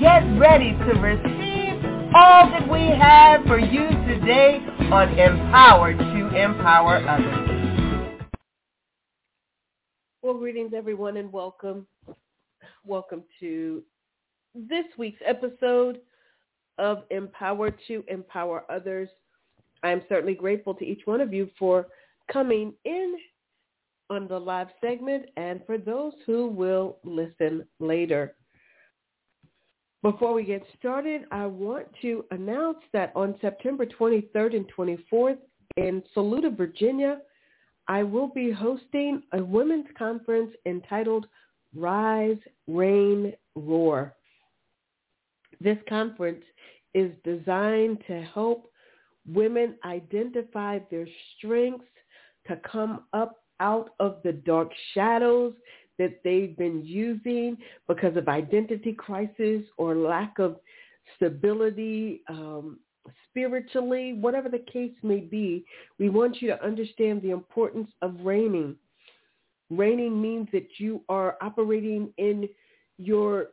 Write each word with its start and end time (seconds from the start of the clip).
get 0.00 0.20
ready 0.38 0.70
to 0.70 1.00
receive 1.00 1.84
all 2.14 2.48
that 2.50 2.68
we 2.70 2.82
have 2.82 3.44
for 3.46 3.58
you 3.58 3.88
today 4.06 4.60
on 4.92 5.08
Empower 5.18 5.92
to 5.92 6.36
Empower 6.36 6.98
Others. 7.08 8.30
Well, 10.22 10.34
greetings 10.34 10.72
everyone 10.76 11.16
and 11.16 11.32
welcome. 11.32 11.84
Welcome 12.86 13.24
to 13.40 13.82
this 14.54 14.84
week's 14.98 15.20
episode 15.26 15.98
of 16.78 17.02
Empower 17.10 17.72
to 17.88 18.04
Empower 18.06 18.70
Others. 18.70 19.08
I'm 19.82 20.02
certainly 20.08 20.34
grateful 20.34 20.74
to 20.74 20.84
each 20.84 21.02
one 21.06 21.20
of 21.20 21.32
you 21.32 21.50
for 21.58 21.88
coming 22.32 22.72
in 22.84 23.16
on 24.10 24.28
the 24.28 24.38
live 24.38 24.68
segment 24.80 25.26
and 25.36 25.60
for 25.66 25.76
those 25.76 26.12
who 26.24 26.46
will 26.46 26.98
listen 27.02 27.66
later. 27.80 28.36
Before 30.02 30.32
we 30.32 30.44
get 30.44 30.62
started, 30.78 31.22
I 31.32 31.46
want 31.46 31.86
to 32.02 32.24
announce 32.30 32.78
that 32.92 33.10
on 33.16 33.34
September 33.40 33.84
23rd 33.84 34.54
and 34.54 34.72
24th 34.72 35.38
in 35.76 36.02
Saluda, 36.14 36.50
Virginia, 36.50 37.18
I 37.88 38.04
will 38.04 38.28
be 38.28 38.52
hosting 38.52 39.22
a 39.32 39.42
women's 39.42 39.88
conference 39.96 40.52
entitled 40.66 41.26
Rise, 41.74 42.38
Reign, 42.68 43.32
Roar. 43.56 44.14
This 45.60 45.78
conference 45.88 46.44
is 46.94 47.10
designed 47.24 47.98
to 48.06 48.22
help 48.22 48.70
women 49.26 49.74
identify 49.84 50.78
their 50.90 51.08
strengths, 51.36 51.84
to 52.46 52.56
come 52.56 53.04
up 53.12 53.42
out 53.60 53.90
of 53.98 54.18
the 54.22 54.32
dark 54.32 54.70
shadows 54.94 55.54
that 55.98 56.20
they've 56.24 56.56
been 56.56 56.84
using 56.84 57.56
because 57.86 58.16
of 58.16 58.28
identity 58.28 58.92
crisis 58.92 59.62
or 59.76 59.96
lack 59.96 60.38
of 60.38 60.56
stability 61.16 62.22
um, 62.28 62.78
spiritually, 63.28 64.14
whatever 64.20 64.48
the 64.48 64.64
case 64.70 64.92
may 65.02 65.20
be, 65.20 65.64
we 65.98 66.08
want 66.08 66.40
you 66.40 66.48
to 66.48 66.64
understand 66.64 67.22
the 67.22 67.30
importance 67.30 67.90
of 68.02 68.14
reigning. 68.22 68.76
Reigning 69.70 70.20
means 70.20 70.48
that 70.52 70.68
you 70.78 71.02
are 71.08 71.36
operating 71.40 72.12
in 72.18 72.48
your 72.98 73.48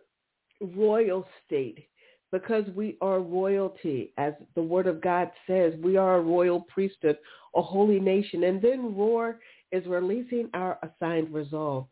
royal 0.61 1.27
state 1.45 1.88
because 2.31 2.66
we 2.75 2.97
are 3.01 3.19
royalty. 3.19 4.11
As 4.17 4.33
the 4.55 4.61
word 4.61 4.88
of 4.88 5.01
God 5.01 5.31
says, 5.47 5.73
we 5.81 5.97
are 5.97 6.17
a 6.17 6.21
royal 6.21 6.61
priesthood, 6.61 7.17
a 7.55 7.61
holy 7.61 7.99
nation. 7.99 8.43
And 8.45 8.61
then 8.61 8.95
roar 8.95 9.39
is 9.71 9.85
releasing 9.85 10.49
our 10.53 10.79
assigned 10.83 11.33
resolve. 11.33 11.88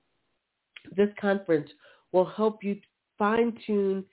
This 0.96 1.10
conference 1.20 1.70
will 2.12 2.26
help 2.26 2.64
you 2.64 2.80
fine-tune 3.18 4.06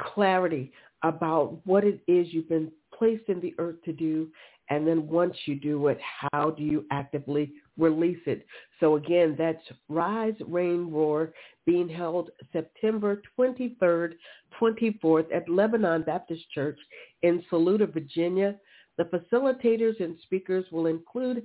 clarity 0.00 0.72
about 1.02 1.58
what 1.64 1.84
it 1.84 2.00
is 2.08 2.32
you've 2.32 2.48
been 2.48 2.70
placed 2.96 3.28
in 3.28 3.40
the 3.40 3.54
earth 3.58 3.76
to 3.84 3.92
do. 3.92 4.28
And 4.70 4.86
then 4.86 5.06
once 5.06 5.36
you 5.44 5.56
do 5.56 5.88
it, 5.88 5.98
how 6.32 6.50
do 6.50 6.62
you 6.62 6.86
actively 6.90 7.52
release 7.76 8.20
it? 8.26 8.46
So 8.80 8.96
again, 8.96 9.34
that's 9.36 9.62
Rise, 9.90 10.34
Reign, 10.46 10.90
Roar 10.90 11.34
being 11.66 11.88
held 11.88 12.30
September 12.52 13.20
23rd, 13.38 14.14
24th 14.58 15.26
at 15.34 15.48
Lebanon 15.50 16.02
Baptist 16.02 16.50
Church 16.50 16.78
in 17.22 17.44
Saluda, 17.50 17.86
Virginia. 17.86 18.56
The 18.96 19.04
facilitators 19.04 20.00
and 20.02 20.16
speakers 20.22 20.64
will 20.72 20.86
include 20.86 21.44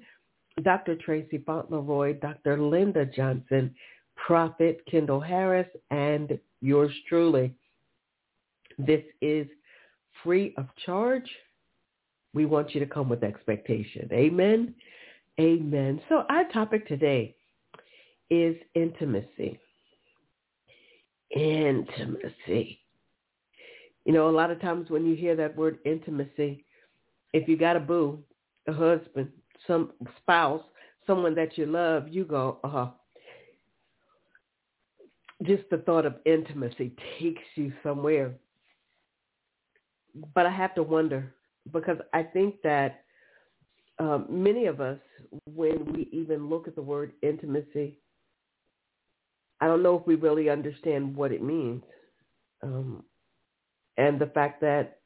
Dr. 0.64 0.96
Tracy 0.96 1.40
Fauntleroy, 1.46 2.20
Dr. 2.20 2.62
Linda 2.62 3.06
Johnson, 3.06 3.74
Prophet 4.26 4.82
Kendall 4.90 5.20
Harris, 5.20 5.68
and 5.92 6.38
yours 6.62 6.92
truly. 7.08 7.54
This 8.78 9.04
is 9.22 9.48
free 10.24 10.54
of 10.58 10.68
charge. 10.86 11.30
We 12.34 12.46
want 12.46 12.74
you 12.74 12.80
to 12.80 12.86
come 12.86 13.10
with 13.10 13.24
expectation. 13.24 14.10
Amen. 14.12 14.76
Amen. 15.40 16.02
So 16.10 16.24
our 16.30 16.46
topic 16.52 16.88
today 16.88 17.36
is 18.30 18.56
intimacy. 18.76 19.60
Intimacy. 21.36 22.80
You 24.06 24.14
know, 24.14 24.30
a 24.30 24.32
lot 24.32 24.52
of 24.52 24.62
times 24.62 24.90
when 24.90 25.06
you 25.06 25.16
hear 25.16 25.36
that 25.36 25.56
word 25.56 25.80
intimacy, 25.86 26.66
if 27.34 27.48
you 27.48 27.58
got 27.58 27.76
a 27.76 27.80
boo, 27.80 28.20
a 28.68 28.74
husband, 28.74 29.30
some 29.68 29.92
spouse, 30.18 30.64
someone 31.06 31.36
that 31.36 31.58
you 31.58 31.66
love, 31.66 32.08
you 32.10 32.26
go, 32.26 32.60
uh-huh. 32.64 32.88
Just 35.44 35.64
the 35.72 35.78
thought 35.78 36.06
of 36.06 36.16
intimacy 36.26 36.94
takes 37.20 37.42
you 37.56 37.72
somewhere. 37.82 38.34
But 40.34 40.46
I 40.46 40.52
have 40.52 40.76
to 40.76 40.84
wonder 40.84 41.34
because 41.72 41.98
I 42.14 42.24
think 42.24 42.62
that 42.64 43.04
um, 44.00 44.26
many 44.30 44.66
of 44.66 44.82
us, 44.82 45.00
when 45.46 45.94
we 45.94 46.10
even 46.12 46.50
look 46.50 46.68
at 46.68 46.76
the 46.76 46.82
word 46.82 47.14
intimacy, 47.22 47.98
I 49.62 49.68
don't 49.68 49.84
know 49.84 49.98
if 49.98 50.08
we 50.08 50.16
really 50.16 50.50
understand 50.50 51.16
what 51.16 51.32
it 51.32 51.44
means. 51.44 51.84
Um, 52.64 53.04
and 53.98 54.20
the 54.20 54.28
fact 54.28 54.62
that 54.62 55.00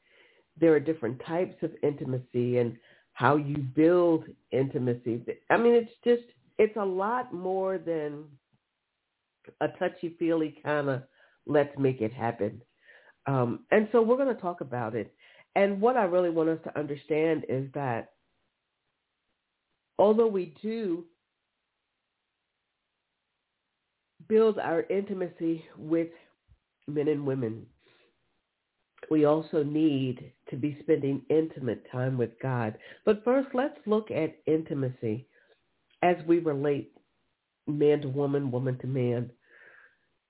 there 0.60 0.72
are 0.72 0.80
different 0.80 1.20
types 1.26 1.56
of 1.62 1.72
intimacy 1.82 2.58
and 2.58 2.76
how 3.12 3.36
you 3.36 3.56
build 3.56 4.24
intimacy. 4.52 5.20
I 5.50 5.56
mean, 5.56 5.74
it's 5.74 5.90
just, 6.04 6.22
it's 6.58 6.76
a 6.76 6.84
lot 6.84 7.34
more 7.34 7.78
than 7.78 8.24
a 9.60 9.68
touchy-feely 9.78 10.60
kind 10.64 10.88
of 10.88 11.02
let's 11.46 11.76
make 11.78 12.00
it 12.00 12.12
happen. 12.12 12.60
Um, 13.26 13.60
and 13.70 13.88
so 13.92 14.02
we're 14.02 14.16
going 14.16 14.34
to 14.34 14.40
talk 14.40 14.60
about 14.60 14.94
it. 14.94 15.14
And 15.56 15.80
what 15.80 15.96
I 15.96 16.04
really 16.04 16.30
want 16.30 16.48
us 16.48 16.58
to 16.64 16.78
understand 16.78 17.44
is 17.48 17.68
that 17.74 18.12
although 19.98 20.26
we 20.26 20.54
do 20.62 21.04
build 24.28 24.58
our 24.58 24.82
intimacy 24.90 25.64
with 25.78 26.08
men 26.86 27.08
and 27.08 27.26
women, 27.26 27.66
we 29.10 29.26
also 29.26 29.62
need 29.62 30.32
to 30.50 30.56
be 30.56 30.78
spending 30.80 31.22
intimate 31.28 31.84
time 31.92 32.16
with 32.16 32.30
God. 32.40 32.76
But 33.04 33.22
first, 33.24 33.48
let's 33.54 33.78
look 33.86 34.10
at 34.10 34.36
intimacy 34.46 35.26
as 36.02 36.16
we 36.26 36.38
relate 36.38 36.93
man 37.66 38.00
to 38.02 38.08
woman, 38.08 38.50
woman 38.50 38.78
to 38.78 38.86
man. 38.86 39.30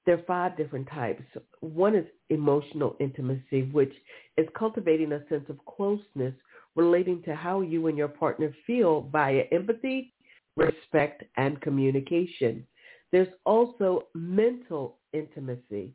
There 0.06 0.16
are 0.16 0.22
five 0.26 0.56
different 0.56 0.88
types. 0.88 1.22
One 1.60 1.94
is 1.94 2.04
emotional 2.28 2.96
intimacy, 3.00 3.70
which 3.72 3.92
is 4.36 4.46
cultivating 4.56 5.12
a 5.12 5.26
sense 5.28 5.48
of 5.48 5.64
closeness 5.64 6.34
relating 6.76 7.22
to 7.22 7.34
how 7.34 7.62
you 7.62 7.86
and 7.86 7.96
your 7.96 8.08
partner 8.08 8.54
feel 8.66 9.08
via 9.12 9.44
empathy, 9.52 10.12
respect, 10.56 11.24
and 11.36 11.60
communication. 11.60 12.66
There's 13.12 13.28
also 13.44 14.08
mental 14.14 14.98
intimacy, 15.12 15.94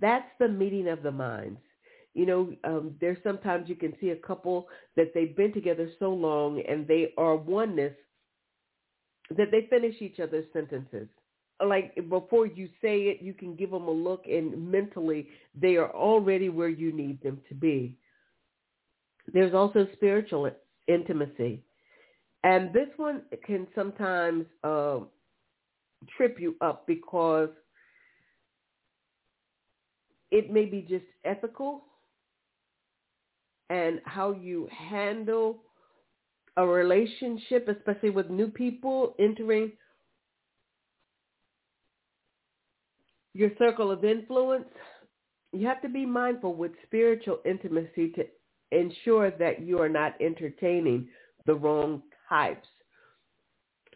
that's 0.00 0.28
the 0.38 0.48
meeting 0.48 0.88
of 0.88 1.02
the 1.02 1.10
minds. 1.10 1.60
You 2.14 2.26
know, 2.26 2.52
um, 2.64 2.94
there's 3.00 3.18
sometimes 3.22 3.68
you 3.68 3.76
can 3.76 3.94
see 4.00 4.10
a 4.10 4.16
couple 4.16 4.68
that 4.96 5.12
they've 5.14 5.36
been 5.36 5.52
together 5.52 5.88
so 5.98 6.10
long 6.12 6.62
and 6.68 6.86
they 6.86 7.12
are 7.16 7.36
oneness 7.36 7.94
that 9.36 9.50
they 9.50 9.66
finish 9.68 9.94
each 10.00 10.20
other's 10.20 10.46
sentences. 10.52 11.08
Like 11.64 11.94
before 12.08 12.46
you 12.46 12.68
say 12.80 13.02
it, 13.02 13.20
you 13.20 13.34
can 13.34 13.56
give 13.56 13.70
them 13.70 13.88
a 13.88 13.90
look 13.90 14.24
and 14.26 14.70
mentally 14.70 15.28
they 15.60 15.76
are 15.76 15.90
already 15.90 16.48
where 16.48 16.68
you 16.68 16.92
need 16.92 17.22
them 17.22 17.40
to 17.48 17.54
be. 17.54 17.96
There's 19.32 19.54
also 19.54 19.86
spiritual 19.92 20.50
intimacy. 20.86 21.62
And 22.44 22.72
this 22.72 22.88
one 22.96 23.22
can 23.44 23.66
sometimes 23.74 24.46
uh, 24.62 25.00
trip 26.16 26.38
you 26.40 26.56
up 26.60 26.86
because– 26.86 27.50
it 30.30 30.52
may 30.52 30.64
be 30.64 30.82
just 30.82 31.04
ethical 31.24 31.84
and 33.70 34.00
how 34.04 34.32
you 34.32 34.68
handle 34.72 35.62
a 36.58 36.66
relationship, 36.66 37.68
especially 37.68 38.10
with 38.10 38.28
new 38.28 38.48
people 38.48 39.14
entering 39.20 39.70
your 43.32 43.50
circle 43.58 43.92
of 43.92 44.04
influence. 44.04 44.66
you 45.52 45.66
have 45.66 45.80
to 45.80 45.88
be 45.88 46.04
mindful 46.04 46.54
with 46.54 46.72
spiritual 46.84 47.38
intimacy 47.46 48.10
to 48.10 48.26
ensure 48.72 49.30
that 49.30 49.62
you 49.62 49.80
are 49.80 49.88
not 49.88 50.14
entertaining 50.20 51.08
the 51.46 51.54
wrong 51.54 52.02
types 52.28 52.66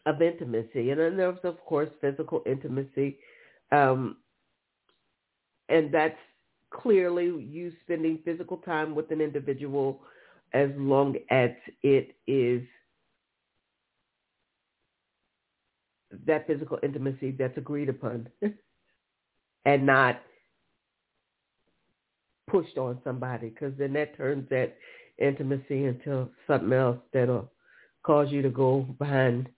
of 0.06 0.23
intimacy. 0.23 0.91
And 0.91 1.00
then 1.00 1.17
there's, 1.17 1.38
of 1.43 1.58
course, 1.65 1.91
physical 2.00 2.43
intimacy. 2.47 3.19
Um, 3.73 4.19
and 5.69 5.93
that's 5.93 6.19
clearly 6.70 7.26
you 7.26 7.73
spending 7.82 8.20
physical 8.25 8.58
time 8.58 8.94
with 8.94 9.11
an 9.11 9.20
individual 9.20 10.00
as 10.55 10.71
long 10.77 11.17
as 11.31 11.51
it 11.83 12.17
is 12.27 12.63
that 16.27 16.47
physical 16.47 16.79
intimacy 16.83 17.31
that's 17.31 17.57
agreed 17.57 17.89
upon 17.89 18.29
and 19.65 19.87
not 19.87 20.21
pushed 22.51 22.77
on 22.77 22.99
somebody 23.03 23.49
because 23.49 23.73
then 23.79 23.93
that 23.95 24.17
turns 24.17 24.49
that 24.51 24.77
intimacy 25.19 25.85
into 25.87 26.29
something 26.47 26.73
else 26.73 26.99
that'll 27.13 27.51
cause 28.03 28.31
you 28.31 28.43
to 28.43 28.51
go 28.51 28.81
behind 28.99 29.49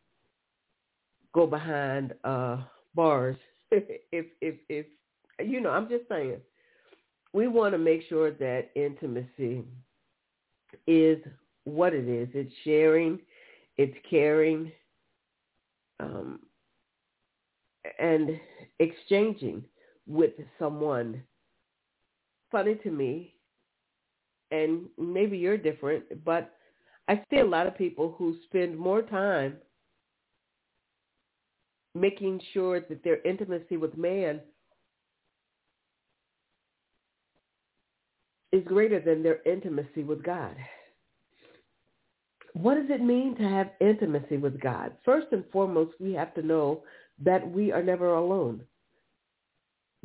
go 1.33 1.47
behind 1.47 2.15
uh 2.25 2.59
bars. 2.95 3.37
If 4.13 4.27
if 4.41 4.55
if 4.69 4.87
you 5.45 5.61
know 5.61 5.71
i'm 5.71 5.89
just 5.89 6.09
saying 6.09 6.37
we 7.33 7.49
want 7.49 7.73
to 7.75 7.79
make 7.79 8.03
sure 8.09 8.31
that 8.31 8.71
intimacy 8.77 9.65
is 10.87 11.19
what 11.65 11.95
it 11.95 12.09
is. 12.09 12.29
It's 12.35 12.53
sharing 12.65 13.19
it's 13.77 13.97
caring 14.09 14.71
um, 15.99 16.39
and 17.99 18.39
exchanging 18.79 19.65
with 20.07 20.33
someone. 20.61 21.23
Funny 22.53 22.77
to 22.85 22.91
me 22.91 23.35
and 24.55 24.83
maybe 24.99 25.37
you're 25.37 25.59
different 25.59 26.05
but 26.25 26.53
i 27.09 27.21
see 27.31 27.39
a 27.39 27.45
lot 27.45 27.67
of 27.67 27.77
people 27.77 28.15
who 28.17 28.37
spend 28.47 28.77
more 28.77 29.03
time 29.03 29.57
making 31.95 32.41
sure 32.53 32.81
that 32.81 33.03
their 33.03 33.21
intimacy 33.23 33.77
with 33.77 33.97
man 33.97 34.41
is 38.55 38.63
greater 38.65 39.01
than 39.01 39.23
their 39.23 39.41
intimacy 39.45 40.05
with 40.05 40.23
God. 40.23 40.55
What 42.53 42.77
does 42.77 42.89
it 42.89 43.03
mean 43.03 43.35
to 43.37 43.43
have 43.43 43.73
intimacy 43.81 44.37
with 44.37 44.61
God? 44.61 44.93
First 45.05 45.27
and 45.33 45.45
foremost, 45.51 45.95
we 45.99 46.13
have 46.13 46.33
to 46.35 46.43
know 46.43 46.85
that 47.21 47.51
we 47.51 47.73
are 47.73 47.83
never 47.83 48.15
alone. 48.15 48.63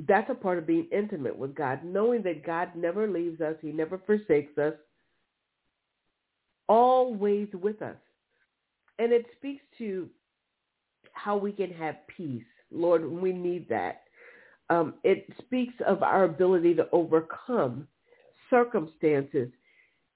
That's 0.08 0.32
a 0.32 0.34
part 0.34 0.58
of 0.58 0.66
being 0.66 0.88
intimate 0.92 1.38
with 1.38 1.54
God, 1.54 1.84
knowing 1.84 2.24
that 2.24 2.44
God 2.44 2.70
never 2.76 3.08
leaves 3.08 3.40
us. 3.40 3.56
He 3.62 3.72
never 3.72 4.00
forsakes 4.00 4.58
us, 4.58 4.74
always 6.68 7.50
with 7.54 7.84
us. 7.84 7.98
And 8.98 9.12
it 9.12 9.28
speaks 9.38 9.62
to 9.78 10.10
how 11.14 11.38
we 11.38 11.52
can 11.52 11.72
have 11.74 11.98
peace. 12.08 12.44
Lord, 12.72 13.06
we 13.10 13.32
need 13.32 13.70
that. 13.70 14.04
Um, 14.72 14.96
it 15.04 15.28
speaks 15.40 15.74
of 15.86 16.02
our 16.02 16.24
ability 16.24 16.74
to 16.76 16.88
overcome 16.92 17.88
circumstances. 18.50 19.50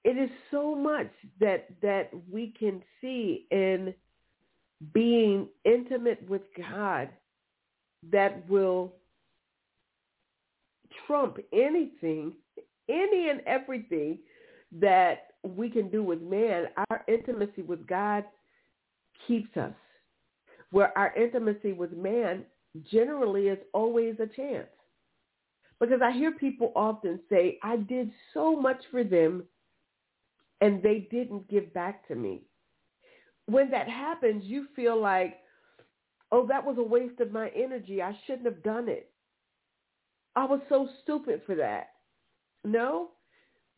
It 0.04 0.18
is 0.18 0.30
so 0.50 0.74
much 0.74 1.10
that 1.40 1.68
that 1.82 2.10
we 2.30 2.54
can 2.58 2.82
see 3.00 3.46
in 3.50 3.94
being 4.92 5.48
intimate 5.64 6.28
with 6.28 6.42
God 6.56 7.08
that 8.12 8.48
will 8.48 8.92
trump 11.06 11.38
anything, 11.52 12.34
any 12.88 13.30
and 13.30 13.40
everything 13.46 14.18
that 14.72 15.28
we 15.42 15.70
can 15.70 15.88
do 15.88 16.02
with 16.02 16.20
man. 16.20 16.66
Our 16.90 17.02
intimacy 17.08 17.62
with 17.62 17.86
God 17.86 18.24
keeps 19.26 19.56
us 19.56 19.72
where 20.74 20.96
our 20.98 21.14
intimacy 21.14 21.72
with 21.72 21.92
man 21.92 22.44
generally 22.90 23.46
is 23.46 23.58
always 23.72 24.16
a 24.18 24.26
chance. 24.26 24.66
Because 25.80 26.00
I 26.02 26.12
hear 26.12 26.32
people 26.32 26.72
often 26.76 27.20
say, 27.28 27.58
I 27.62 27.76
did 27.76 28.10
so 28.32 28.58
much 28.58 28.82
for 28.90 29.04
them 29.04 29.44
and 30.60 30.82
they 30.82 31.08
didn't 31.10 31.48
give 31.48 31.72
back 31.74 32.06
to 32.08 32.14
me. 32.14 32.42
When 33.46 33.70
that 33.70 33.88
happens, 33.88 34.44
you 34.44 34.66
feel 34.74 35.00
like, 35.00 35.36
oh, 36.32 36.46
that 36.46 36.64
was 36.64 36.78
a 36.78 36.82
waste 36.82 37.20
of 37.20 37.32
my 37.32 37.50
energy. 37.54 38.00
I 38.00 38.16
shouldn't 38.26 38.46
have 38.46 38.62
done 38.62 38.88
it. 38.88 39.10
I 40.36 40.44
was 40.44 40.60
so 40.68 40.88
stupid 41.02 41.42
for 41.44 41.54
that. 41.56 41.88
No, 42.64 43.10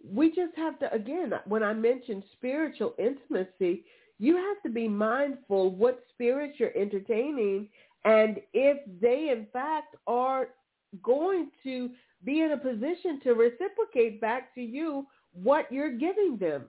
we 0.05 0.29
just 0.29 0.57
have 0.57 0.79
to, 0.79 0.93
again, 0.93 1.33
when 1.47 1.63
I 1.63 1.73
mentioned 1.73 2.23
spiritual 2.35 2.95
intimacy, 2.99 3.85
you 4.19 4.37
have 4.37 4.63
to 4.63 4.71
be 4.71 4.89
mindful 4.89 5.75
what 5.75 6.05
spirits 6.13 6.59
you're 6.59 6.77
entertaining 6.77 7.69
and 8.05 8.41
if 8.55 8.79
they 9.01 9.31
in 9.31 9.47
fact 9.53 9.97
are 10.07 10.49
going 11.03 11.51
to 11.65 11.91
be 12.25 12.41
in 12.41 12.53
a 12.53 12.57
position 12.57 13.21
to 13.25 13.33
reciprocate 13.35 14.21
back 14.21 14.55
to 14.55 14.61
you 14.61 15.07
what 15.33 15.71
you're 15.71 15.97
giving 15.97 16.37
them. 16.39 16.65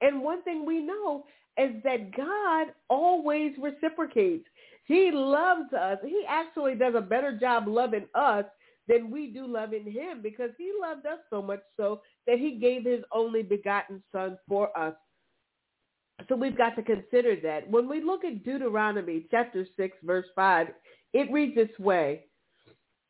And 0.00 0.22
one 0.22 0.42
thing 0.42 0.64
we 0.64 0.80
know 0.80 1.24
is 1.58 1.82
that 1.84 2.16
God 2.16 2.74
always 2.88 3.52
reciprocates. 3.60 4.46
He 4.86 5.10
loves 5.12 5.72
us. 5.72 5.98
He 6.04 6.24
actually 6.28 6.74
does 6.74 6.94
a 6.96 7.00
better 7.00 7.38
job 7.38 7.66
loving 7.68 8.06
us 8.14 8.44
than 8.86 9.10
we 9.10 9.28
do 9.28 9.46
loving 9.46 9.90
him 9.90 10.20
because 10.22 10.50
he 10.58 10.70
loved 10.80 11.06
us 11.06 11.18
so 11.30 11.40
much 11.40 11.60
so 11.76 12.02
that 12.26 12.38
he 12.38 12.58
gave 12.58 12.84
his 12.84 13.02
only 13.12 13.42
begotten 13.42 14.02
son 14.12 14.36
for 14.48 14.76
us. 14.76 14.94
So 16.28 16.36
we've 16.36 16.56
got 16.56 16.76
to 16.76 16.82
consider 16.82 17.36
that. 17.42 17.68
When 17.68 17.88
we 17.88 18.02
look 18.02 18.24
at 18.24 18.44
Deuteronomy 18.44 19.26
chapter 19.30 19.66
6, 19.76 19.96
verse 20.04 20.26
5, 20.36 20.68
it 21.12 21.32
reads 21.32 21.54
this 21.54 21.76
way. 21.78 22.26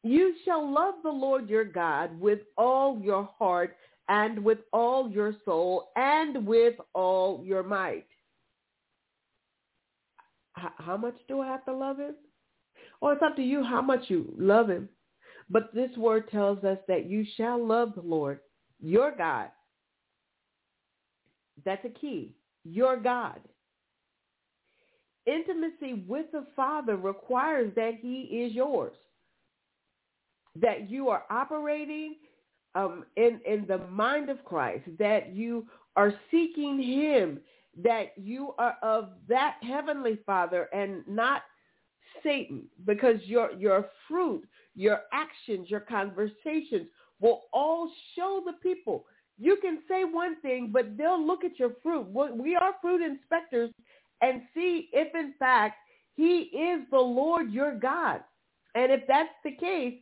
You 0.04 0.34
shall 0.44 0.72
love 0.72 0.94
the 1.02 1.10
Lord 1.10 1.48
your 1.48 1.64
God 1.64 2.20
with 2.20 2.40
all 2.56 3.00
your 3.00 3.28
heart 3.38 3.76
and 4.08 4.44
with 4.44 4.58
all 4.72 5.10
your 5.10 5.34
soul 5.44 5.90
and 5.96 6.46
with 6.46 6.74
all 6.94 7.42
your 7.44 7.62
might. 7.62 8.06
How 10.52 10.96
much 10.96 11.16
do 11.26 11.40
I 11.40 11.46
have 11.48 11.64
to 11.64 11.72
love 11.74 11.98
him? 11.98 12.14
Or 13.00 13.14
it's 13.14 13.22
up 13.22 13.34
to 13.36 13.42
you 13.42 13.64
how 13.64 13.82
much 13.82 14.04
you 14.08 14.32
love 14.38 14.68
him. 14.68 14.88
But 15.50 15.74
this 15.74 15.90
word 15.96 16.30
tells 16.30 16.62
us 16.64 16.78
that 16.86 17.06
you 17.06 17.24
shall 17.36 17.64
love 17.66 17.94
the 17.94 18.02
Lord, 18.02 18.40
your 18.80 19.14
God. 19.16 19.48
That's 21.64 21.84
a 21.84 21.88
key 21.88 22.36
your 22.64 22.98
God. 22.98 23.40
Intimacy 25.26 26.04
with 26.06 26.26
the 26.32 26.46
Father 26.54 26.96
requires 26.96 27.72
that 27.76 27.94
he 28.00 28.22
is 28.22 28.52
yours, 28.54 28.96
that 30.60 30.88
you 30.90 31.08
are 31.08 31.24
operating 31.30 32.16
um, 32.74 33.04
in, 33.16 33.40
in 33.46 33.66
the 33.66 33.78
mind 33.88 34.30
of 34.30 34.44
Christ, 34.44 34.84
that 34.98 35.34
you 35.34 35.66
are 35.96 36.12
seeking 36.30 36.80
him, 36.82 37.40
that 37.82 38.12
you 38.16 38.54
are 38.58 38.76
of 38.82 39.10
that 39.28 39.56
heavenly 39.62 40.18
Father 40.26 40.68
and 40.72 41.06
not 41.06 41.42
Satan, 42.22 42.64
because 42.84 43.16
your, 43.24 43.52
your 43.52 43.86
fruit, 44.08 44.44
your 44.74 45.00
actions, 45.12 45.70
your 45.70 45.80
conversations 45.80 46.88
will 47.20 47.42
all 47.52 47.90
show 48.14 48.42
the 48.44 48.54
people 48.62 49.04
you 49.38 49.56
can 49.60 49.80
say 49.88 50.04
one 50.04 50.40
thing, 50.42 50.70
but 50.72 50.96
they'll 50.96 51.24
look 51.24 51.44
at 51.44 51.58
your 51.58 51.72
fruit. 51.82 52.06
We 52.06 52.56
are 52.56 52.74
fruit 52.80 53.02
inspectors 53.02 53.70
and 54.22 54.42
see 54.54 54.88
if 54.92 55.14
in 55.14 55.34
fact 55.38 55.76
he 56.14 56.50
is 56.56 56.82
the 56.90 56.98
Lord 56.98 57.52
your 57.52 57.74
God. 57.74 58.20
And 58.74 58.92
if 58.92 59.02
that's 59.08 59.28
the 59.44 59.52
case, 59.52 59.94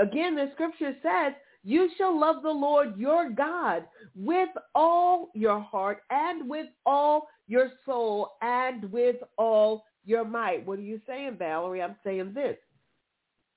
again, 0.00 0.34
the 0.34 0.50
scripture 0.54 0.94
says, 1.02 1.32
you 1.62 1.88
shall 1.98 2.18
love 2.18 2.42
the 2.42 2.50
Lord 2.50 2.96
your 2.96 3.30
God 3.30 3.84
with 4.14 4.50
all 4.74 5.30
your 5.34 5.60
heart 5.60 6.02
and 6.10 6.48
with 6.48 6.66
all 6.84 7.28
your 7.48 7.70
soul 7.84 8.36
and 8.40 8.90
with 8.92 9.16
all 9.36 9.84
your 10.04 10.24
might. 10.24 10.64
What 10.64 10.78
are 10.78 10.82
you 10.82 11.00
saying, 11.06 11.36
Valerie? 11.38 11.82
I'm 11.82 11.96
saying 12.04 12.32
this. 12.34 12.56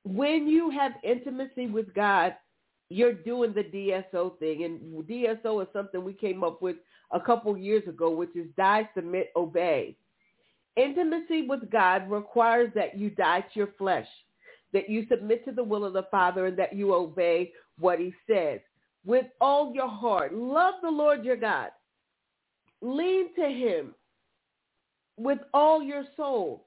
When 0.03 0.48
you 0.48 0.72
have 0.72 0.93
intimacy 1.03 1.67
with 1.67 1.93
God, 1.93 2.34
you're 2.89 3.13
doing 3.13 3.53
the 3.53 3.63
DSO 3.63 4.39
thing. 4.39 4.63
And 4.63 5.08
DSO 5.08 5.62
is 5.62 5.67
something 5.72 6.03
we 6.03 6.13
came 6.13 6.43
up 6.43 6.62
with 6.62 6.77
a 7.12 7.19
couple 7.19 7.55
years 7.58 7.88
ago, 7.88 8.10
which 8.10 8.36
is 8.36 8.48
die, 8.58 8.89
submit, 8.96 9.29
obey. 9.36 9.96
Intimacy 10.75 11.46
with 11.48 11.69
God 11.69 12.10
requires 12.10 12.72
that 12.74 12.98
you 12.98 13.10
die 13.12 13.41
to 13.41 13.48
your 13.53 13.69
flesh, 13.77 14.08
that 14.74 14.90
you 14.90 15.06
submit 15.10 15.44
to 15.46 15.52
the 15.52 15.64
will 15.64 15.86
of 15.86 15.94
the 15.94 16.08
Father, 16.12 16.46
and 16.46 16.58
that 16.58 16.76
you 16.76 16.94
obey 16.94 17.52
what 17.80 18.00
he 18.00 18.14
says. 18.30 18.60
With 19.06 19.26
all 19.40 19.74
your 19.74 19.90
heart, 19.90 20.34
love 20.34 20.76
the 20.82 20.90
Lord 20.90 21.24
your 21.26 21.38
God. 21.38 21.70
Lean 22.82 23.34
to 23.36 23.46
him 23.48 23.96
with 25.18 25.40
all 25.54 25.82
your 25.82 26.06
soul. 26.16 26.66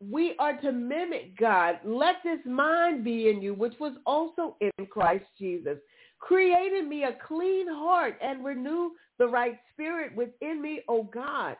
we 0.00 0.34
are 0.38 0.56
to 0.60 0.70
mimic 0.72 1.36
God. 1.36 1.80
Let 1.84 2.16
this 2.22 2.38
mind 2.46 3.02
be 3.04 3.28
in 3.30 3.42
you, 3.42 3.54
which 3.54 3.74
was 3.80 3.94
also 4.06 4.56
in 4.60 4.86
Christ 4.86 5.24
Jesus. 5.38 5.78
Create 6.20 6.72
in 6.72 6.88
me 6.88 7.04
a 7.04 7.16
clean 7.26 7.66
heart 7.68 8.16
and 8.22 8.44
renew 8.44 8.90
the 9.18 9.26
right 9.26 9.58
spirit 9.72 10.14
within 10.14 10.62
me, 10.62 10.82
O 10.88 11.02
God. 11.02 11.56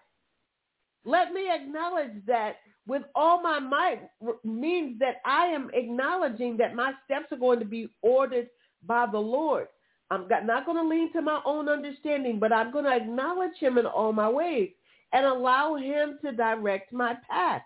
Let 1.05 1.33
me 1.33 1.49
acknowledge 1.51 2.13
that 2.27 2.57
with 2.89 3.03
all 3.15 3.43
my 3.43 3.61
might 3.61 4.01
means 4.43 4.99
that 4.99 5.17
I 5.27 5.47
am 5.47 5.71
acknowledging 5.75 6.57
that 6.57 6.75
my 6.75 6.93
steps 7.05 7.27
are 7.31 7.39
going 7.39 7.59
to 7.59 7.67
be 7.67 7.91
ordered 8.01 8.49
by 8.85 9.07
the 9.07 9.19
Lord. 9.19 9.69
I'm 10.11 10.27
not 10.47 10.65
going 10.65 10.79
to 10.79 10.89
lean 10.89 11.13
to 11.13 11.21
my 11.21 11.41
own 11.45 11.69
understanding, 11.69 12.39
but 12.41 12.51
I'm 12.51 12.73
going 12.73 12.87
to 12.87 12.97
acknowledge 12.97 13.57
him 13.61 13.77
in 13.77 13.85
all 13.85 14.15
my 14.15 14.29
ways 14.29 14.71
and 15.13 15.27
allow 15.27 15.77
him 15.77 16.19
to 16.25 16.33
direct 16.33 16.91
my 16.93 17.15
path. 17.29 17.61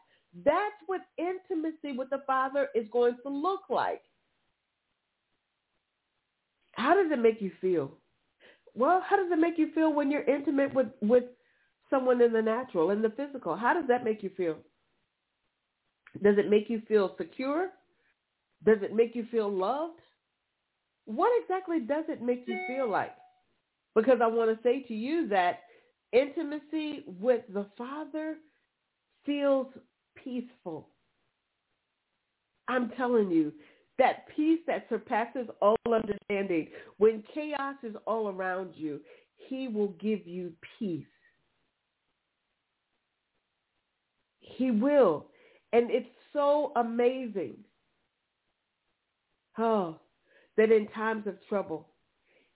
That's 0.45 0.75
what 0.87 1.03
intimacy 1.19 1.97
with 1.97 2.11
the 2.11 2.23
Father 2.27 2.67
is 2.75 2.87
going 2.91 3.17
to 3.23 3.29
look 3.29 3.61
like. 3.71 4.03
How 6.73 6.95
does 6.95 7.13
it 7.13 7.21
make 7.21 7.41
you 7.41 7.53
feel? 7.61 7.93
Well, 8.75 9.05
how 9.07 9.17
does 9.17 9.31
it 9.31 9.39
make 9.39 9.57
you 9.57 9.71
feel 9.73 9.93
when 9.93 10.11
you're 10.11 10.25
intimate 10.25 10.75
with, 10.75 10.89
with 11.01 11.25
someone 11.91 12.21
in 12.21 12.33
the 12.33 12.43
natural, 12.43 12.91
in 12.91 13.03
the 13.03 13.11
physical? 13.11 13.55
How 13.55 13.73
does 13.73 13.87
that 13.87 14.03
make 14.03 14.25
you 14.25 14.31
feel? 14.37 14.57
Does 16.21 16.37
it 16.39 16.51
make 16.51 16.69
you 16.69 16.83
feel 16.89 17.15
secure? 17.17 17.69
Does 18.65 18.79
it 18.83 18.95
make 18.95 19.15
you 19.15 19.27
feel 19.31 19.51
loved? 19.51 20.01
What 21.05 21.31
exactly 21.43 21.81
does 21.81 22.05
it 22.09 22.23
make 22.23 22.45
you 22.47 22.59
feel 22.69 22.89
like? 22.89 23.15
Because 23.95 24.19
I 24.23 24.27
want 24.27 24.57
to 24.57 24.63
say 24.63 24.83
to 24.83 24.95
you 24.95 25.29
that 25.29 25.61
intimacy 26.13 27.05
with 27.07 27.43
the 27.53 27.67
Father 27.77 28.37
feels 29.25 29.67
peaceful. 30.23 30.89
I'm 32.69 32.91
telling 32.97 33.31
you, 33.31 33.53
that 33.99 34.27
peace 34.35 34.61
that 34.67 34.87
surpasses 34.89 35.47
all 35.61 35.77
understanding. 35.87 36.69
When 36.99 37.23
chaos 37.35 37.77
is 37.83 37.95
all 38.07 38.29
around 38.29 38.71
you, 38.75 39.01
he 39.37 39.69
will 39.69 39.95
give 40.01 40.27
you 40.27 40.53
peace. 40.79 41.05
He 44.41 44.71
will. 44.71 45.27
And 45.73 45.91
it's 45.91 46.09
so 46.33 46.73
amazing. 46.77 47.57
Oh, 49.59 49.97
that 50.57 50.71
in 50.71 50.89
times 50.89 51.27
of 51.27 51.37
trouble, 51.49 51.89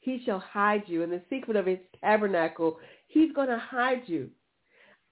he 0.00 0.22
shall 0.24 0.38
hide 0.38 0.84
you. 0.86 1.02
In 1.02 1.10
the 1.10 1.22
secret 1.28 1.56
of 1.56 1.66
his 1.66 1.78
tabernacle, 2.00 2.78
he's 3.08 3.32
going 3.32 3.48
to 3.48 3.58
hide 3.58 4.02
you. 4.06 4.30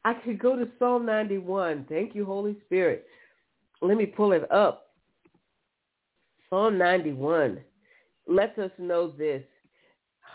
I 0.05 0.15
could 0.15 0.39
go 0.39 0.55
to 0.57 0.69
Psalm 0.79 1.07
91. 1.07 1.87
Thank 1.89 2.15
you, 2.15 2.25
Holy 2.25 2.57
Spirit. 2.67 3.07
Let 3.81 3.97
me 3.97 4.07
pull 4.07 4.33
it 4.33 4.51
up. 4.51 4.89
Psalm 6.51 6.79
91 6.79 7.61
lets 8.27 8.59
us 8.59 8.71
know 8.79 9.11
this. 9.11 9.43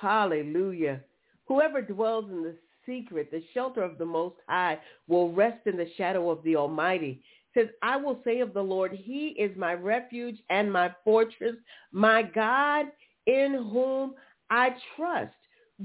Hallelujah. 0.01 1.01
Whoever 1.45 1.81
dwells 1.81 2.25
in 2.29 2.43
the 2.43 2.55
secret, 2.85 3.31
the 3.31 3.43
shelter 3.53 3.81
of 3.81 3.97
the 3.97 4.05
Most 4.05 4.35
High, 4.47 4.79
will 5.07 5.31
rest 5.31 5.65
in 5.65 5.77
the 5.77 5.87
shadow 5.97 6.29
of 6.29 6.43
the 6.43 6.55
Almighty. 6.55 7.23
Says, 7.53 7.67
I 7.81 7.97
will 7.97 8.19
say 8.23 8.39
of 8.41 8.53
the 8.53 8.61
Lord, 8.61 8.91
he 8.91 9.29
is 9.29 9.55
my 9.57 9.73
refuge 9.73 10.37
and 10.49 10.71
my 10.71 10.93
fortress, 11.03 11.55
my 11.91 12.21
God 12.21 12.85
in 13.25 13.53
whom 13.71 14.13
I 14.49 14.69
trust. 14.95 15.33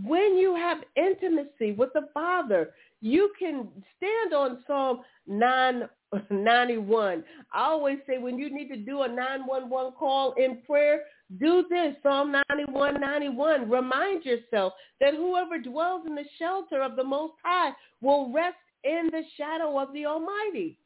When 0.02 0.36
you 0.36 0.54
have 0.56 0.78
intimacy 0.96 1.72
with 1.72 1.90
the 1.94 2.08
Father, 2.12 2.70
you 3.00 3.32
can 3.38 3.68
stand 3.96 4.34
on 4.34 4.64
Psalm 4.66 5.00
9 5.26 5.88
91. 6.30 7.24
I 7.52 7.60
always 7.60 7.98
say 8.06 8.18
when 8.18 8.38
you 8.38 8.54
need 8.54 8.68
to 8.68 8.76
do 8.76 9.02
a 9.02 9.08
911 9.08 9.92
call 9.98 10.32
in 10.34 10.58
prayer, 10.66 11.02
do 11.40 11.64
this, 11.68 11.94
Psalm 12.02 12.34
91, 12.50 13.00
91. 13.00 13.70
Remind 13.70 14.24
yourself 14.24 14.74
that 15.00 15.14
whoever 15.14 15.58
dwells 15.58 16.06
in 16.06 16.14
the 16.14 16.24
shelter 16.38 16.82
of 16.82 16.96
the 16.96 17.04
Most 17.04 17.34
High 17.42 17.72
will 18.00 18.32
rest 18.32 18.56
in 18.84 19.08
the 19.10 19.22
shadow 19.36 19.78
of 19.78 19.92
the 19.92 20.06
Almighty. 20.06 20.78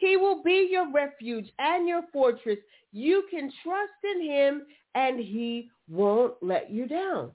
He 0.00 0.16
will 0.16 0.42
be 0.42 0.66
your 0.70 0.90
refuge 0.90 1.50
and 1.58 1.86
your 1.86 2.00
fortress. 2.10 2.56
You 2.90 3.24
can 3.30 3.52
trust 3.62 3.92
in 4.02 4.24
him 4.24 4.62
and 4.94 5.20
he 5.20 5.70
won't 5.88 6.34
let 6.40 6.70
you 6.70 6.88
down. 6.88 7.32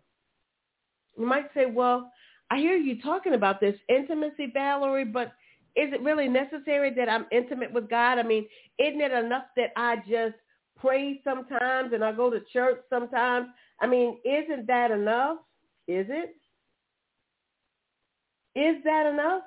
You 1.16 1.28
might 1.28 1.54
say, 1.54 1.68
well, 1.68 2.12
I 2.50 2.58
hear 2.58 2.76
you 2.76 3.00
talking 3.04 3.36
about 3.36 3.62
this 3.62 3.76
intimacy, 3.88 4.50
Valerie, 4.52 5.06
but 5.06 5.28
is 5.76 5.94
it 5.94 6.02
really 6.02 6.28
necessary 6.28 6.92
that 6.96 7.08
I'm 7.08 7.28
intimate 7.32 7.72
with 7.72 7.88
God? 7.88 8.18
I 8.18 8.24
mean, 8.24 8.48
isn't 8.80 9.00
it 9.00 9.12
enough 9.12 9.46
that 9.58 9.70
I 9.78 9.98
just 9.98 10.36
pray 10.76 11.22
sometimes 11.24 11.94
and 11.94 12.04
I 12.04 12.14
go 12.14 12.32
to 12.32 12.42
church 12.52 12.80
sometimes? 12.90 13.50
I 13.80 13.86
mean, 13.86 14.18
isn't 14.26 14.66
that 14.66 14.90
enough? 14.90 15.38
Is 15.88 16.08
it? 16.10 16.36
Is 18.56 18.84
that 18.86 19.06
enough? 19.06 19.44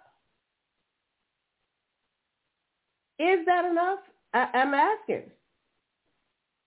Is 3.18 3.44
that 3.46 3.64
enough? 3.64 3.98
I, 4.34 4.48
I'm 4.54 4.74
asking. 4.74 5.24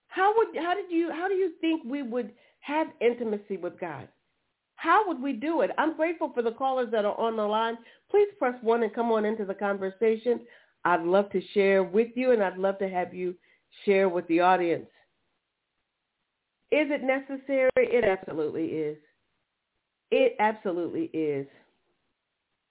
How 0.07 0.33
would 0.35 0.47
how 0.55 0.73
did 0.73 0.91
you 0.91 1.09
how 1.11 1.27
do 1.27 1.35
you 1.35 1.53
think 1.61 1.83
we 1.85 2.03
would 2.03 2.31
have 2.59 2.87
intimacy 2.99 3.57
with 3.57 3.79
God? 3.79 4.07
How 4.75 5.07
would 5.07 5.21
we 5.21 5.33
do 5.33 5.61
it? 5.61 5.71
I'm 5.77 5.95
grateful 5.95 6.31
for 6.33 6.41
the 6.41 6.51
callers 6.51 6.89
that 6.91 7.05
are 7.05 7.17
on 7.19 7.37
the 7.37 7.43
line. 7.43 7.77
Please 8.09 8.27
press 8.39 8.55
one 8.61 8.83
and 8.83 8.93
come 8.93 9.11
on 9.11 9.25
into 9.25 9.45
the 9.45 9.53
conversation. 9.53 10.41
I'd 10.83 11.03
love 11.03 11.29
to 11.31 11.41
share 11.53 11.83
with 11.83 12.09
you 12.15 12.31
and 12.31 12.43
I'd 12.43 12.57
love 12.57 12.79
to 12.79 12.89
have 12.89 13.13
you 13.13 13.35
share 13.85 14.09
with 14.09 14.27
the 14.27 14.39
audience. 14.39 14.87
Is 16.71 16.87
it 16.89 17.03
necessary? 17.03 17.69
It 17.75 18.03
absolutely 18.03 18.65
is. 18.65 18.97
It 20.09 20.35
absolutely 20.39 21.11
is. 21.13 21.47